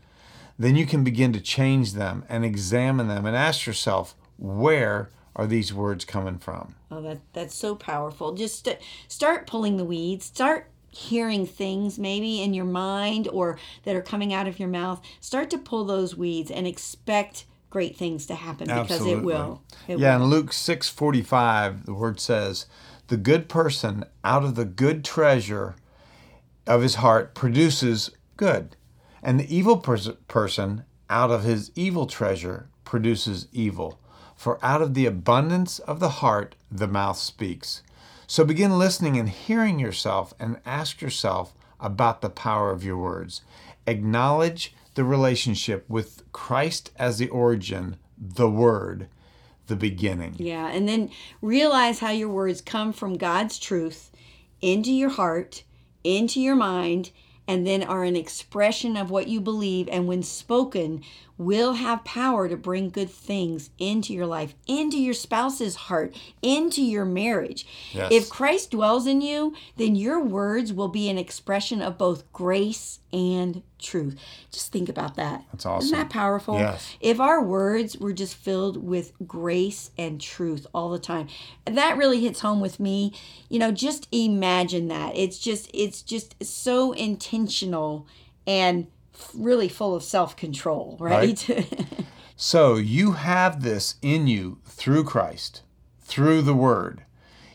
then 0.58 0.76
you 0.76 0.86
can 0.86 1.02
begin 1.02 1.32
to 1.32 1.40
change 1.40 1.94
them 1.94 2.24
and 2.28 2.44
examine 2.44 3.08
them 3.08 3.24
and 3.24 3.34
ask 3.34 3.66
yourself, 3.66 4.14
where 4.36 5.10
are 5.34 5.46
these 5.46 5.72
words 5.72 6.04
coming 6.04 6.38
from? 6.38 6.74
Oh, 6.90 7.00
that 7.00 7.20
that's 7.32 7.54
so 7.54 7.74
powerful. 7.74 8.34
Just 8.34 8.66
st- 8.66 8.78
start 9.08 9.46
pulling 9.46 9.78
the 9.78 9.84
weeds. 9.84 10.26
Start 10.26 10.68
hearing 10.90 11.46
things 11.46 11.98
maybe 11.98 12.42
in 12.42 12.52
your 12.52 12.64
mind 12.64 13.28
or 13.28 13.58
that 13.84 13.94
are 13.94 14.02
coming 14.02 14.34
out 14.34 14.48
of 14.48 14.58
your 14.58 14.68
mouth. 14.68 15.00
Start 15.20 15.50
to 15.50 15.58
pull 15.58 15.84
those 15.84 16.16
weeds 16.16 16.50
and 16.50 16.66
expect 16.66 17.44
great 17.70 17.96
things 17.96 18.26
to 18.26 18.34
happen 18.34 18.66
because 18.66 19.06
it 19.06 19.22
will. 19.22 19.62
It 19.86 19.98
yeah, 19.98 20.16
will. 20.16 20.24
in 20.24 20.30
Luke 20.30 20.52
6:45, 20.52 21.86
the 21.86 21.94
word 21.94 22.20
says, 22.20 22.66
"The 23.06 23.16
good 23.16 23.48
person 23.48 24.04
out 24.24 24.44
of 24.44 24.56
the 24.56 24.64
good 24.64 25.04
treasure 25.04 25.76
of 26.66 26.82
his 26.82 26.96
heart 26.96 27.34
produces 27.34 28.10
good, 28.36 28.76
and 29.22 29.38
the 29.38 29.56
evil 29.56 29.78
pers- 29.78 30.10
person 30.28 30.84
out 31.08 31.30
of 31.30 31.44
his 31.44 31.70
evil 31.74 32.06
treasure 32.06 32.68
produces 32.84 33.46
evil. 33.52 33.98
For 34.36 34.58
out 34.64 34.82
of 34.82 34.94
the 34.94 35.06
abundance 35.06 35.78
of 35.80 36.00
the 36.00 36.08
heart 36.08 36.56
the 36.70 36.88
mouth 36.88 37.18
speaks." 37.18 37.82
So 38.30 38.44
begin 38.44 38.78
listening 38.78 39.16
and 39.16 39.28
hearing 39.28 39.80
yourself 39.80 40.34
and 40.38 40.60
ask 40.64 41.00
yourself 41.00 41.52
about 41.80 42.20
the 42.20 42.30
power 42.30 42.70
of 42.70 42.84
your 42.84 42.96
words. 42.96 43.42
Acknowledge 43.88 44.72
the 44.94 45.02
relationship 45.02 45.84
with 45.88 46.22
Christ 46.30 46.92
as 46.96 47.18
the 47.18 47.28
origin, 47.28 47.96
the 48.16 48.48
word, 48.48 49.08
the 49.66 49.74
beginning. 49.74 50.36
Yeah, 50.38 50.68
and 50.68 50.88
then 50.88 51.10
realize 51.42 51.98
how 51.98 52.10
your 52.12 52.28
words 52.28 52.60
come 52.60 52.92
from 52.92 53.16
God's 53.16 53.58
truth 53.58 54.12
into 54.60 54.92
your 54.92 55.10
heart, 55.10 55.64
into 56.04 56.40
your 56.40 56.54
mind, 56.54 57.10
and 57.48 57.66
then 57.66 57.82
are 57.82 58.04
an 58.04 58.14
expression 58.14 58.96
of 58.96 59.10
what 59.10 59.26
you 59.26 59.40
believe 59.40 59.88
and 59.90 60.06
when 60.06 60.22
spoken 60.22 61.02
will 61.40 61.72
have 61.72 62.04
power 62.04 62.50
to 62.50 62.56
bring 62.56 62.90
good 62.90 63.08
things 63.08 63.70
into 63.78 64.12
your 64.12 64.26
life, 64.26 64.54
into 64.66 64.98
your 64.98 65.14
spouse's 65.14 65.74
heart, 65.74 66.14
into 66.42 66.82
your 66.82 67.06
marriage. 67.06 67.66
Yes. 67.92 68.12
If 68.12 68.28
Christ 68.28 68.72
dwells 68.72 69.06
in 69.06 69.22
you, 69.22 69.54
then 69.78 69.96
your 69.96 70.22
words 70.22 70.70
will 70.70 70.88
be 70.88 71.08
an 71.08 71.16
expression 71.16 71.80
of 71.80 71.96
both 71.96 72.30
grace 72.34 72.98
and 73.10 73.62
truth. 73.78 74.20
Just 74.52 74.70
think 74.70 74.90
about 74.90 75.16
that. 75.16 75.42
That's 75.50 75.64
awesome. 75.64 75.86
Isn't 75.86 75.98
that 75.98 76.10
powerful? 76.10 76.58
Yes. 76.58 76.94
If 77.00 77.20
our 77.20 77.42
words 77.42 77.96
were 77.96 78.12
just 78.12 78.34
filled 78.34 78.76
with 78.76 79.12
grace 79.26 79.92
and 79.96 80.20
truth 80.20 80.66
all 80.74 80.90
the 80.90 80.98
time, 80.98 81.28
that 81.64 81.96
really 81.96 82.20
hits 82.20 82.40
home 82.40 82.60
with 82.60 82.78
me. 82.78 83.14
You 83.48 83.60
know, 83.60 83.72
just 83.72 84.08
imagine 84.12 84.88
that. 84.88 85.16
It's 85.16 85.38
just 85.38 85.70
it's 85.72 86.02
just 86.02 86.44
so 86.44 86.92
intentional 86.92 88.06
and 88.46 88.88
really 89.34 89.68
full 89.68 89.94
of 89.94 90.02
self-control, 90.02 90.96
right? 91.00 91.48
So 92.42 92.76
you 92.76 93.12
have 93.12 93.62
this 93.62 93.96
in 94.00 94.26
you 94.26 94.60
through 94.64 95.04
Christ, 95.04 95.60
through 96.00 96.40
the 96.40 96.54
Word. 96.54 97.02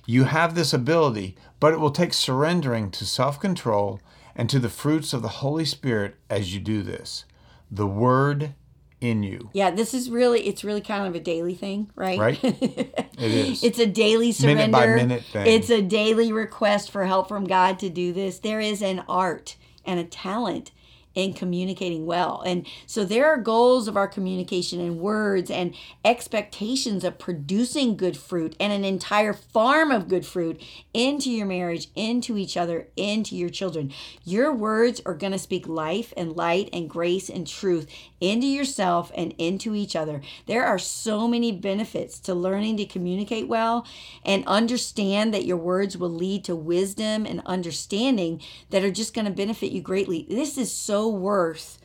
You 0.06 0.26
have 0.26 0.54
this 0.54 0.74
ability, 0.76 1.36
but 1.60 1.74
it 1.74 1.80
will 1.80 1.90
take 1.90 2.14
surrendering 2.14 2.92
to 2.92 3.04
self 3.04 3.40
control 3.40 4.00
and 4.36 4.48
to 4.48 4.60
the 4.60 4.70
fruits 4.70 5.12
of 5.12 5.24
the 5.24 5.40
Holy 5.42 5.66
Spirit 5.66 6.18
as 6.30 6.54
you 6.54 6.60
do 6.60 6.84
this. 6.84 7.26
The 7.72 7.88
Word 7.88 8.54
in 9.02 9.24
you, 9.24 9.50
yeah, 9.54 9.72
this 9.72 9.96
is 9.96 10.12
really 10.12 10.42
it's 10.46 10.64
really 10.64 10.82
kind 10.82 11.08
of 11.08 11.16
a 11.16 11.20
daily 11.20 11.56
thing, 11.56 11.90
right? 11.96 12.20
right? 12.20 12.40
it 12.44 13.08
is. 13.18 13.64
It's 13.64 13.80
a 13.80 13.88
daily 13.88 14.32
surrender. 14.34 14.68
Minute 14.68 14.72
by 14.72 14.86
minute 14.86 15.24
thing. 15.24 15.48
It's 15.48 15.72
a 15.72 15.82
daily 15.82 16.32
request 16.32 16.92
for 16.92 17.06
help 17.06 17.28
from 17.28 17.46
God 17.46 17.80
to 17.80 17.90
do 17.90 18.14
this. 18.14 18.38
There 18.38 18.60
is 18.60 18.84
an 18.84 19.04
art 19.10 19.56
and 19.84 20.00
a 20.00 20.04
talent 20.04 20.70
in 21.16 21.34
communicating 21.34 22.06
well. 22.06 22.42
And 22.46 22.68
so 22.86 23.04
there 23.06 23.26
are 23.26 23.38
goals 23.38 23.88
of 23.88 23.98
our 23.98 24.08
communication 24.08 24.80
and 24.80 25.00
words 25.00 25.50
and 25.50 25.74
expectations 26.04 27.04
of 27.04 27.18
producing 27.18 27.96
good 27.96 28.18
fruit 28.18 28.56
and 28.60 28.72
an 28.72 28.84
entire 28.84 29.34
farm 29.34 29.92
of 29.92 30.08
good 30.08 30.26
fruit 30.26 30.62
into 30.94 31.32
your 31.32 31.48
marriage, 31.48 31.88
into 31.96 32.38
each 32.38 32.58
other, 32.58 32.90
into 32.98 33.36
your 33.36 33.50
children. 33.50 33.92
Your 34.24 34.54
words 34.54 35.02
are 35.06 35.14
going 35.14 35.32
to 35.32 35.40
speak 35.40 35.68
life 35.68 36.14
and 36.18 36.36
light 36.36 36.70
and 36.74 36.90
grace 36.90 37.30
and 37.30 37.48
truth 37.48 37.88
into 38.20 38.48
yourself 38.48 39.12
and 39.16 39.34
into 39.38 39.74
each 39.74 39.96
other. 39.96 40.22
There 40.46 40.66
are 40.66 40.80
so 40.80 41.28
many 41.28 41.52
benefits 41.52 42.20
to 42.22 42.34
learning 42.34 42.78
to 42.78 42.86
communicate 42.86 43.48
well 43.48 43.88
and 44.24 44.46
understand 44.48 45.34
that 45.34 45.46
your 45.46 45.58
words 45.58 45.98
will 45.98 46.10
lead 46.10 46.44
to 46.46 46.56
wisdom 46.56 47.26
and 47.26 47.42
understanding 47.46 48.42
that 48.70 48.84
are 48.84 48.92
just 48.92 49.14
going 49.14 49.26
to 49.26 49.32
benefit 49.32 49.72
you 49.72 49.82
greatly. 49.82 50.26
This 50.30 50.58
is 50.58 50.72
so 50.72 51.05
worth 51.14 51.80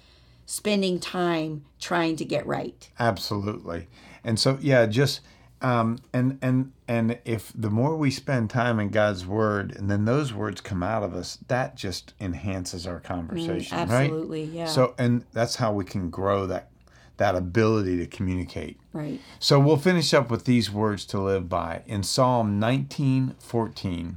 spending 0.47 0.99
time 0.99 1.65
trying 1.79 2.17
to 2.17 2.25
get 2.25 2.47
right. 2.47 2.91
Absolutely. 2.99 3.89
And 4.25 4.39
so 4.39 4.59
yeah, 4.61 4.87
just 4.87 5.21
um, 5.63 5.99
and 6.13 6.39
and 6.41 6.73
and 6.89 7.19
if 7.25 7.53
the 7.55 7.71
more 7.71 7.97
we 7.97 8.11
spend 8.11 8.51
time 8.51 8.81
in 8.81 8.89
God's 8.89 9.27
word 9.27 9.77
and 9.77 9.91
then 9.91 10.07
those 10.07 10.33
words 10.33 10.61
come 10.61 10.83
out 10.83 11.03
of 11.03 11.15
us, 11.15 11.39
that 11.49 11.77
just 11.77 12.15
enhances 12.21 12.87
our 12.87 13.01
conversation, 13.01 13.77
mm, 13.77 13.81
absolutely, 13.81 14.45
right? 14.45 14.53
yeah. 14.53 14.65
So 14.65 14.95
and 14.99 15.25
that's 15.33 15.57
how 15.57 15.73
we 15.73 15.85
can 15.85 16.11
grow 16.11 16.47
that 16.47 16.71
that 17.19 17.35
ability 17.35 17.99
to 17.99 18.07
communicate. 18.07 18.81
Right. 18.95 19.21
So 19.39 19.61
we'll 19.61 19.77
finish 19.77 20.15
up 20.15 20.31
with 20.31 20.47
these 20.47 20.71
words 20.71 21.05
to 21.07 21.21
live 21.21 21.49
by. 21.51 21.83
In 21.87 22.03
Psalm 22.03 22.59
19:14, 22.59 24.15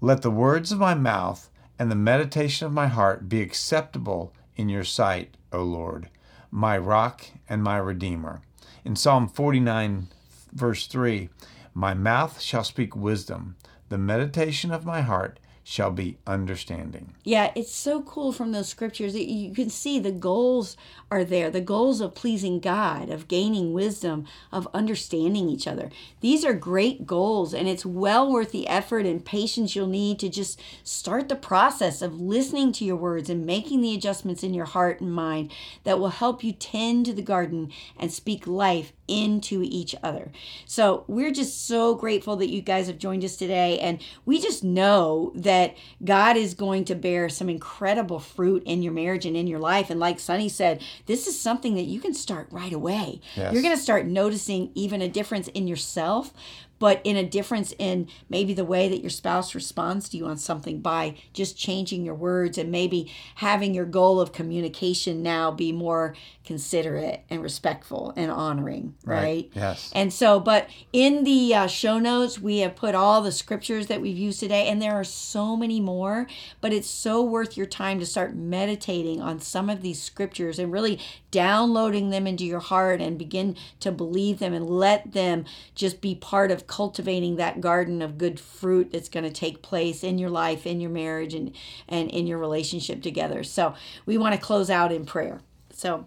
let 0.00 0.22
the 0.22 0.30
words 0.32 0.72
of 0.72 0.80
my 0.80 0.94
mouth 0.94 1.48
and 1.78 1.90
the 1.90 1.96
meditation 1.96 2.66
of 2.66 2.72
my 2.72 2.86
heart 2.86 3.28
be 3.28 3.40
acceptable 3.40 4.32
in 4.56 4.68
your 4.68 4.84
sight, 4.84 5.36
O 5.52 5.62
Lord, 5.62 6.08
my 6.50 6.78
rock 6.78 7.24
and 7.48 7.62
my 7.62 7.76
redeemer. 7.76 8.40
In 8.84 8.96
Psalm 8.96 9.28
49 9.28 10.08
verse 10.52 10.86
3, 10.86 11.28
my 11.74 11.92
mouth 11.92 12.40
shall 12.40 12.64
speak 12.64 12.96
wisdom, 12.96 13.56
the 13.88 13.98
meditation 13.98 14.70
of 14.70 14.86
my 14.86 15.02
heart 15.02 15.38
shall 15.68 15.90
be 15.90 16.16
understanding. 16.28 17.12
Yeah, 17.24 17.50
it's 17.56 17.72
so 17.72 18.00
cool 18.00 18.30
from 18.30 18.52
those 18.52 18.68
scriptures. 18.68 19.14
that 19.14 19.28
You 19.28 19.52
can 19.52 19.68
see 19.68 19.98
the 19.98 20.12
goals 20.12 20.76
are 21.10 21.24
there 21.24 21.50
the 21.50 21.60
goals 21.60 22.00
of 22.00 22.14
pleasing 22.14 22.60
God, 22.60 23.10
of 23.10 23.26
gaining 23.26 23.72
wisdom, 23.72 24.26
of 24.52 24.68
understanding 24.72 25.48
each 25.48 25.66
other. 25.66 25.90
These 26.20 26.44
are 26.44 26.52
great 26.52 27.04
goals, 27.04 27.52
and 27.52 27.66
it's 27.66 27.84
well 27.84 28.30
worth 28.30 28.52
the 28.52 28.68
effort 28.68 29.06
and 29.06 29.24
patience 29.24 29.74
you'll 29.74 29.88
need 29.88 30.20
to 30.20 30.28
just 30.28 30.62
start 30.84 31.28
the 31.28 31.34
process 31.34 32.00
of 32.00 32.20
listening 32.20 32.70
to 32.74 32.84
your 32.84 32.94
words 32.94 33.28
and 33.28 33.44
making 33.44 33.80
the 33.80 33.92
adjustments 33.92 34.44
in 34.44 34.54
your 34.54 34.66
heart 34.66 35.00
and 35.00 35.12
mind 35.12 35.50
that 35.82 35.98
will 35.98 36.10
help 36.10 36.44
you 36.44 36.52
tend 36.52 37.06
to 37.06 37.12
the 37.12 37.22
garden 37.22 37.72
and 37.98 38.12
speak 38.12 38.46
life 38.46 38.92
into 39.08 39.62
each 39.62 39.94
other. 40.02 40.30
So, 40.64 41.04
we're 41.06 41.32
just 41.32 41.66
so 41.66 41.94
grateful 41.94 42.36
that 42.36 42.50
you 42.50 42.62
guys 42.62 42.86
have 42.86 42.98
joined 42.98 43.24
us 43.24 43.36
today. 43.36 43.78
And 43.78 44.02
we 44.24 44.40
just 44.40 44.64
know 44.64 45.32
that 45.34 45.76
God 46.04 46.36
is 46.36 46.54
going 46.54 46.84
to 46.86 46.94
bear 46.94 47.28
some 47.28 47.48
incredible 47.48 48.18
fruit 48.18 48.62
in 48.64 48.82
your 48.82 48.92
marriage 48.92 49.26
and 49.26 49.36
in 49.36 49.46
your 49.46 49.58
life. 49.58 49.90
And 49.90 50.00
like 50.00 50.20
Sonny 50.20 50.48
said, 50.48 50.82
this 51.06 51.26
is 51.26 51.40
something 51.40 51.74
that 51.74 51.82
you 51.82 52.00
can 52.00 52.14
start 52.14 52.48
right 52.50 52.72
away. 52.72 53.20
Yes. 53.34 53.52
You're 53.52 53.62
going 53.62 53.76
to 53.76 53.82
start 53.82 54.06
noticing 54.06 54.70
even 54.74 55.02
a 55.02 55.08
difference 55.08 55.48
in 55.48 55.66
yourself, 55.66 56.32
but 56.78 57.00
in 57.04 57.16
a 57.16 57.24
difference 57.24 57.74
in 57.78 58.08
maybe 58.28 58.54
the 58.54 58.64
way 58.64 58.88
that 58.88 59.00
your 59.00 59.10
spouse 59.10 59.54
responds 59.54 60.08
to 60.08 60.16
you 60.16 60.26
on 60.26 60.36
something 60.36 60.80
by 60.80 61.16
just 61.32 61.56
changing 61.56 62.04
your 62.04 62.14
words 62.14 62.58
and 62.58 62.70
maybe 62.70 63.12
having 63.36 63.74
your 63.74 63.84
goal 63.84 64.20
of 64.20 64.32
communication 64.32 65.22
now 65.22 65.50
be 65.50 65.72
more 65.72 66.14
considerate 66.44 67.24
and 67.28 67.42
respectful 67.42 68.12
and 68.16 68.30
honoring, 68.30 68.94
right? 69.04 69.22
right? 69.22 69.50
Yes. 69.54 69.90
And 69.94 70.12
so, 70.12 70.38
but 70.38 70.68
in 70.92 71.24
the 71.24 71.54
uh, 71.54 71.66
show 71.66 71.98
notes, 71.98 72.38
we 72.38 72.58
have 72.58 72.76
put 72.76 72.94
all 72.94 73.20
the 73.20 73.32
scriptures 73.32 73.88
that 73.88 74.00
we've 74.00 74.16
used 74.16 74.40
today, 74.40 74.68
and 74.68 74.80
there 74.80 74.94
are 74.94 75.04
so 75.04 75.56
many 75.56 75.80
more, 75.80 76.26
but 76.60 76.72
it's 76.72 76.88
so 76.88 77.22
worth 77.22 77.56
your 77.56 77.66
time 77.66 77.98
to 77.98 78.06
start 78.06 78.34
meditating 78.34 79.20
on 79.20 79.40
some 79.40 79.68
of 79.68 79.82
these 79.82 80.00
scriptures 80.00 80.58
and 80.58 80.72
really 80.72 81.00
downloading 81.30 82.10
them 82.10 82.26
into 82.26 82.44
your 82.44 82.60
heart 82.60 83.00
and 83.00 83.18
begin 83.18 83.56
to 83.80 83.90
believe 83.90 84.38
them 84.38 84.54
and 84.54 84.70
let 84.70 85.12
them 85.12 85.44
just 85.74 86.00
be 86.00 86.14
part 86.14 86.50
of 86.50 86.65
cultivating 86.66 87.36
that 87.36 87.60
garden 87.60 88.02
of 88.02 88.18
good 88.18 88.38
fruit 88.40 88.92
that's 88.92 89.08
going 89.08 89.24
to 89.24 89.30
take 89.30 89.62
place 89.62 90.02
in 90.04 90.18
your 90.18 90.30
life, 90.30 90.66
in 90.66 90.80
your 90.80 90.90
marriage, 90.90 91.34
and, 91.34 91.52
and 91.88 92.10
in 92.10 92.26
your 92.26 92.38
relationship 92.38 93.02
together. 93.02 93.42
So 93.44 93.74
we 94.04 94.18
want 94.18 94.34
to 94.34 94.40
close 94.40 94.70
out 94.70 94.92
in 94.92 95.04
prayer. 95.04 95.40
So, 95.70 96.06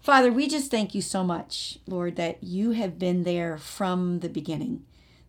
Father, 0.00 0.32
we 0.32 0.48
just 0.48 0.70
thank 0.70 0.94
you 0.94 1.02
so 1.02 1.24
much, 1.24 1.78
Lord, 1.86 2.16
that 2.16 2.42
you 2.42 2.70
have 2.72 2.98
been 2.98 3.24
there 3.24 3.58
from 3.58 4.20
the 4.20 4.28
beginning, 4.28 4.84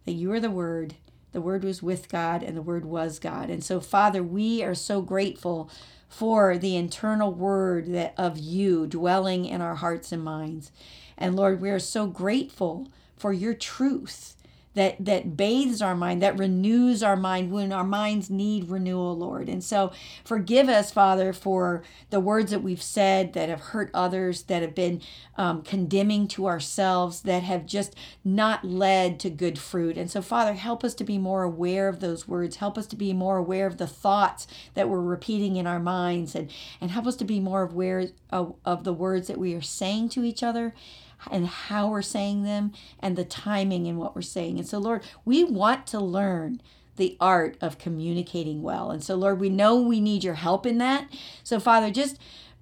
that 0.05 0.13
you 0.13 0.31
are 0.31 0.39
the 0.39 0.51
Word. 0.51 0.95
The 1.33 1.41
Word 1.41 1.63
was 1.63 1.83
with 1.83 2.09
God, 2.09 2.41
and 2.41 2.55
the 2.55 2.61
Word 2.61 2.85
was 2.85 3.19
God. 3.19 3.49
And 3.49 3.63
so, 3.63 3.79
Father, 3.79 4.23
we 4.23 4.63
are 4.63 4.73
so 4.73 5.01
grateful 5.01 5.69
for 6.07 6.57
the 6.57 6.75
internal 6.75 7.33
Word 7.33 7.87
that 7.87 8.13
of 8.17 8.37
you 8.37 8.87
dwelling 8.87 9.45
in 9.45 9.61
our 9.61 9.75
hearts 9.75 10.11
and 10.11 10.23
minds. 10.23 10.71
And 11.17 11.35
Lord, 11.35 11.59
we 11.59 11.69
are 11.69 11.79
so 11.79 12.07
grateful 12.07 12.87
for 13.17 13.33
your 13.33 13.53
truth 13.53 14.35
that 14.77 15.03
that 15.03 15.35
bathes 15.35 15.81
our 15.81 15.95
mind, 15.95 16.21
that 16.21 16.37
renews 16.37 17.01
our 17.01 17.15
mind 17.15 17.51
when 17.51 17.73
our 17.73 17.83
minds 17.83 18.29
need 18.29 18.69
renewal, 18.69 19.17
Lord. 19.17 19.49
And 19.49 19.63
so 19.63 19.91
forgive 20.23 20.69
us, 20.69 20.91
Father, 20.91 21.33
for 21.33 21.81
the 22.11 22.19
words 22.19 22.51
that 22.51 22.61
we've 22.61 22.81
said 22.81 23.33
that 23.33 23.49
have 23.49 23.59
hurt 23.59 23.89
others, 23.91 24.43
that 24.43 24.61
have 24.61 24.75
been 24.75 25.01
um, 25.35 25.63
condemning 25.63 26.27
to 26.29 26.45
ourselves, 26.45 27.21
that 27.23 27.41
have 27.41 27.65
just 27.65 27.95
not 28.23 28.63
led 28.63 29.19
to 29.21 29.31
good 29.31 29.57
fruit. 29.57 29.97
And 29.97 30.11
so, 30.11 30.21
Father, 30.21 30.53
help 30.53 30.83
us 30.83 30.93
to 30.93 31.03
be 31.03 31.17
more 31.17 31.41
aware 31.41 31.87
of 31.87 31.99
those 31.99 32.27
words. 32.27 32.57
Help 32.57 32.77
us 32.77 32.85
to 32.87 32.95
be 32.95 33.13
more 33.13 33.37
aware 33.37 33.65
of 33.65 33.77
the 33.77 33.87
thoughts 33.87 34.45
that 34.75 34.89
we're 34.89 35.01
repeating 35.01 35.55
in 35.55 35.65
our 35.65 35.79
minds, 35.79 36.35
and 36.35 36.51
and 36.79 36.91
help 36.91 37.07
us 37.07 37.15
to 37.15 37.25
be 37.25 37.39
more 37.39 37.63
aware 37.63 38.09
of, 38.29 38.53
of 38.63 38.83
the 38.83 38.93
words 38.93 39.27
that 39.27 39.39
we 39.39 39.55
are 39.55 39.61
saying 39.61 40.09
to 40.09 40.23
each 40.23 40.43
other 40.43 40.75
and 41.31 41.47
how 41.47 41.89
we're 41.89 42.01
saying 42.01 42.43
them 42.43 42.71
and 42.99 43.15
the 43.15 43.25
timing 43.25 43.85
in 43.85 43.97
what 43.97 44.15
we're 44.15 44.21
saying. 44.21 44.57
And 44.59 44.67
so, 44.67 44.77
Lord, 44.77 45.03
we 45.25 45.43
want 45.43 45.87
to 45.87 45.99
learn 45.99 46.61
the 46.97 47.15
art 47.19 47.57
of 47.61 47.77
communicating 47.77 48.61
well. 48.61 48.91
And 48.91 49.03
so, 49.03 49.15
Lord, 49.15 49.39
we 49.39 49.49
know 49.49 49.79
we 49.79 49.99
need 49.99 50.23
your 50.23 50.33
help 50.35 50.65
in 50.65 50.79
that. 50.79 51.07
So, 51.43 51.59
Father, 51.59 51.91
just 51.91 52.17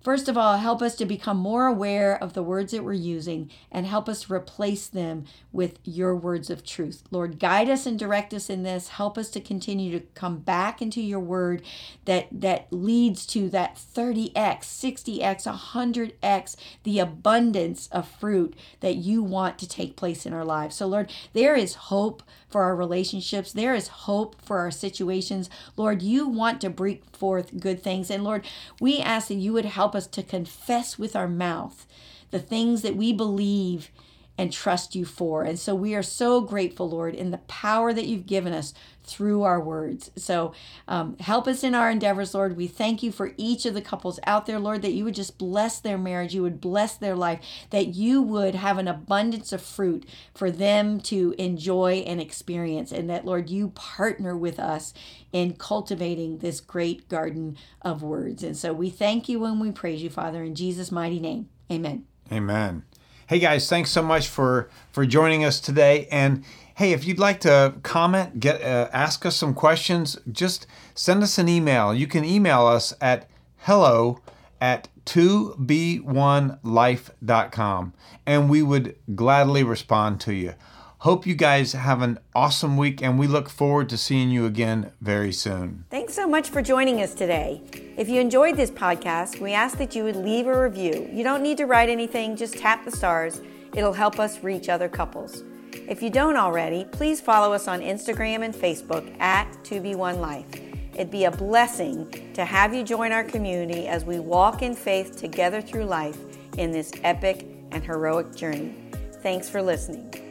First 0.05 0.29
of 0.29 0.37
all, 0.37 0.57
help 0.57 0.83
us 0.83 0.95
to 0.97 1.05
become 1.05 1.37
more 1.37 1.65
aware 1.65 2.15
of 2.15 2.33
the 2.33 2.43
words 2.43 2.73
that 2.73 2.83
we're 2.83 2.93
using 2.93 3.49
and 3.71 3.87
help 3.87 4.07
us 4.07 4.29
replace 4.29 4.85
them 4.85 5.25
with 5.51 5.79
your 5.83 6.15
words 6.15 6.51
of 6.51 6.63
truth. 6.63 7.01
Lord, 7.09 7.39
guide 7.39 7.71
us 7.71 7.87
and 7.87 7.97
direct 7.97 8.31
us 8.31 8.47
in 8.47 8.61
this. 8.61 8.89
Help 8.89 9.17
us 9.17 9.31
to 9.31 9.41
continue 9.41 9.91
to 9.97 10.05
come 10.13 10.37
back 10.37 10.79
into 10.79 11.01
your 11.01 11.19
word 11.19 11.63
that 12.05 12.27
that 12.31 12.71
leads 12.71 13.25
to 13.25 13.49
that 13.49 13.77
30x, 13.77 14.31
60x, 14.35 15.51
100x, 15.51 16.55
the 16.83 16.99
abundance 16.99 17.87
of 17.91 18.07
fruit 18.07 18.53
that 18.81 18.97
you 18.97 19.23
want 19.23 19.57
to 19.57 19.67
take 19.67 19.95
place 19.95 20.27
in 20.27 20.33
our 20.33 20.45
lives. 20.45 20.75
So 20.75 20.85
Lord, 20.85 21.11
there 21.33 21.55
is 21.55 21.73
hope 21.73 22.21
for 22.55 22.63
our 22.63 22.75
relationships. 22.77 23.51
There 23.51 23.75
is 23.75 23.89
hope 23.89 24.41
for 24.41 24.59
our 24.59 24.71
situations. 24.71 25.49
Lord, 25.75 26.01
you 26.01 26.25
want 26.25 26.61
to 26.61 26.69
bring 26.69 27.01
forth 27.11 27.59
good 27.59 27.83
things. 27.83 28.09
And 28.09 28.23
Lord, 28.23 28.45
we 28.79 28.99
ask 28.99 29.27
that 29.27 29.33
you 29.33 29.51
would 29.51 29.65
help 29.65 29.93
us 29.93 30.07
to 30.07 30.23
confess 30.23 30.97
with 30.97 31.17
our 31.17 31.27
mouth 31.27 31.85
the 32.31 32.39
things 32.39 32.81
that 32.83 32.95
we 32.95 33.11
believe 33.11 33.91
and 34.37 34.53
trust 34.53 34.95
you 34.95 35.03
for. 35.03 35.43
And 35.43 35.59
so 35.59 35.75
we 35.75 35.95
are 35.95 36.01
so 36.01 36.39
grateful, 36.39 36.89
Lord, 36.89 37.13
in 37.13 37.31
the 37.31 37.39
power 37.39 37.91
that 37.91 38.05
you've 38.05 38.25
given 38.25 38.53
us 38.53 38.73
through 39.05 39.43
our 39.43 39.61
words. 39.61 40.11
So 40.15 40.53
um, 40.87 41.17
help 41.19 41.47
us 41.47 41.63
in 41.63 41.75
our 41.75 41.89
endeavors, 41.89 42.33
Lord. 42.33 42.57
We 42.57 42.67
thank 42.67 43.03
you 43.03 43.11
for 43.11 43.33
each 43.37 43.65
of 43.65 43.73
the 43.73 43.81
couples 43.81 44.19
out 44.25 44.45
there, 44.45 44.59
Lord, 44.59 44.81
that 44.81 44.93
you 44.93 45.03
would 45.03 45.15
just 45.15 45.37
bless 45.37 45.79
their 45.79 45.97
marriage, 45.97 46.33
you 46.33 46.41
would 46.41 46.59
bless 46.59 46.97
their 46.97 47.15
life, 47.15 47.39
that 47.69 47.95
you 47.95 48.21
would 48.21 48.55
have 48.55 48.77
an 48.77 48.87
abundance 48.87 49.53
of 49.53 49.61
fruit 49.61 50.05
for 50.33 50.49
them 50.49 50.99
to 51.01 51.35
enjoy 51.37 52.03
and 52.05 52.19
experience, 52.19 52.91
and 52.91 53.09
that, 53.09 53.25
Lord, 53.25 53.49
you 53.49 53.69
partner 53.69 54.35
with 54.35 54.59
us 54.59 54.93
in 55.31 55.53
cultivating 55.53 56.39
this 56.39 56.59
great 56.59 57.07
garden 57.09 57.57
of 57.81 58.01
words. 58.01 58.43
And 58.43 58.57
so 58.57 58.73
we 58.73 58.89
thank 58.89 59.29
you 59.29 59.43
and 59.45 59.61
we 59.61 59.71
praise 59.71 60.01
you, 60.01 60.09
Father, 60.09 60.43
in 60.43 60.55
Jesus' 60.55 60.91
mighty 60.91 61.19
name. 61.19 61.49
Amen. 61.71 62.05
Amen. 62.31 62.83
Hey 63.27 63.39
guys, 63.39 63.67
thanks 63.67 63.89
so 63.89 64.03
much 64.03 64.27
for 64.27 64.69
for 64.91 65.03
joining 65.03 65.43
us 65.43 65.59
today 65.59 66.07
and 66.11 66.43
hey, 66.75 66.91
if 66.91 67.05
you'd 67.05 67.19
like 67.19 67.39
to 67.41 67.73
comment, 67.83 68.39
get 68.39 68.61
uh, 68.61 68.87
ask 68.93 69.25
us 69.25 69.35
some 69.35 69.53
questions, 69.53 70.17
just 70.31 70.65
send 70.93 71.21
us 71.23 71.37
an 71.37 71.49
email. 71.49 71.93
You 71.93 72.07
can 72.07 72.23
email 72.23 72.65
us 72.67 72.93
at 73.01 73.27
hello 73.59 74.21
at 74.61 74.87
2b1life.com 75.05 77.93
and 78.25 78.49
we 78.49 78.61
would 78.61 78.95
gladly 79.15 79.63
respond 79.63 80.19
to 80.21 80.33
you. 80.33 80.53
Hope 80.99 81.27
you 81.27 81.35
guys 81.35 81.73
have 81.73 82.01
an 82.01 82.17
awesome 82.33 82.77
week, 82.77 83.03
and 83.03 83.19
we 83.19 83.27
look 83.27 83.47
forward 83.47 83.89
to 83.89 83.97
seeing 83.97 84.31
you 84.31 84.47
again 84.47 84.91
very 85.01 85.31
soon. 85.31 85.85
Thanks 85.91 86.15
so 86.15 86.25
much 86.25 86.49
for 86.49 86.63
joining 86.63 86.99
us 86.99 87.13
today. 87.13 87.61
If 87.95 88.09
you 88.09 88.19
enjoyed 88.19 88.57
this 88.57 88.71
podcast, 88.71 89.39
we 89.39 89.53
ask 89.53 89.77
that 89.77 89.93
you 89.93 90.03
would 90.03 90.15
leave 90.15 90.47
a 90.47 90.63
review. 90.63 91.07
You 91.13 91.23
don't 91.23 91.43
need 91.43 91.57
to 91.57 91.65
write 91.65 91.89
anything, 91.89 92.35
just 92.35 92.57
tap 92.57 92.85
the 92.85 92.91
stars. 92.91 93.39
It'll 93.75 93.93
help 93.93 94.19
us 94.19 94.43
reach 94.43 94.67
other 94.67 94.89
couples. 94.89 95.43
If 95.87 96.01
you 96.01 96.09
don't 96.09 96.37
already, 96.37 96.85
please 96.85 97.21
follow 97.21 97.53
us 97.53 97.67
on 97.67 97.81
Instagram 97.81 98.43
and 98.43 98.53
Facebook 98.53 99.19
at 99.19 99.51
2B1 99.63 100.19
Life. 100.19 100.47
It'd 100.93 101.11
be 101.11 101.25
a 101.25 101.31
blessing 101.31 102.31
to 102.33 102.45
have 102.45 102.73
you 102.73 102.83
join 102.83 103.11
our 103.11 103.23
community 103.23 103.87
as 103.87 104.05
we 104.05 104.19
walk 104.19 104.61
in 104.61 104.73
faith 104.73 105.17
together 105.17 105.61
through 105.61 105.85
life 105.85 106.17
in 106.57 106.71
this 106.71 106.91
epic 107.03 107.45
and 107.71 107.83
heroic 107.83 108.33
journey. 108.33 108.75
Thanks 109.21 109.49
for 109.49 109.61
listening. 109.61 110.24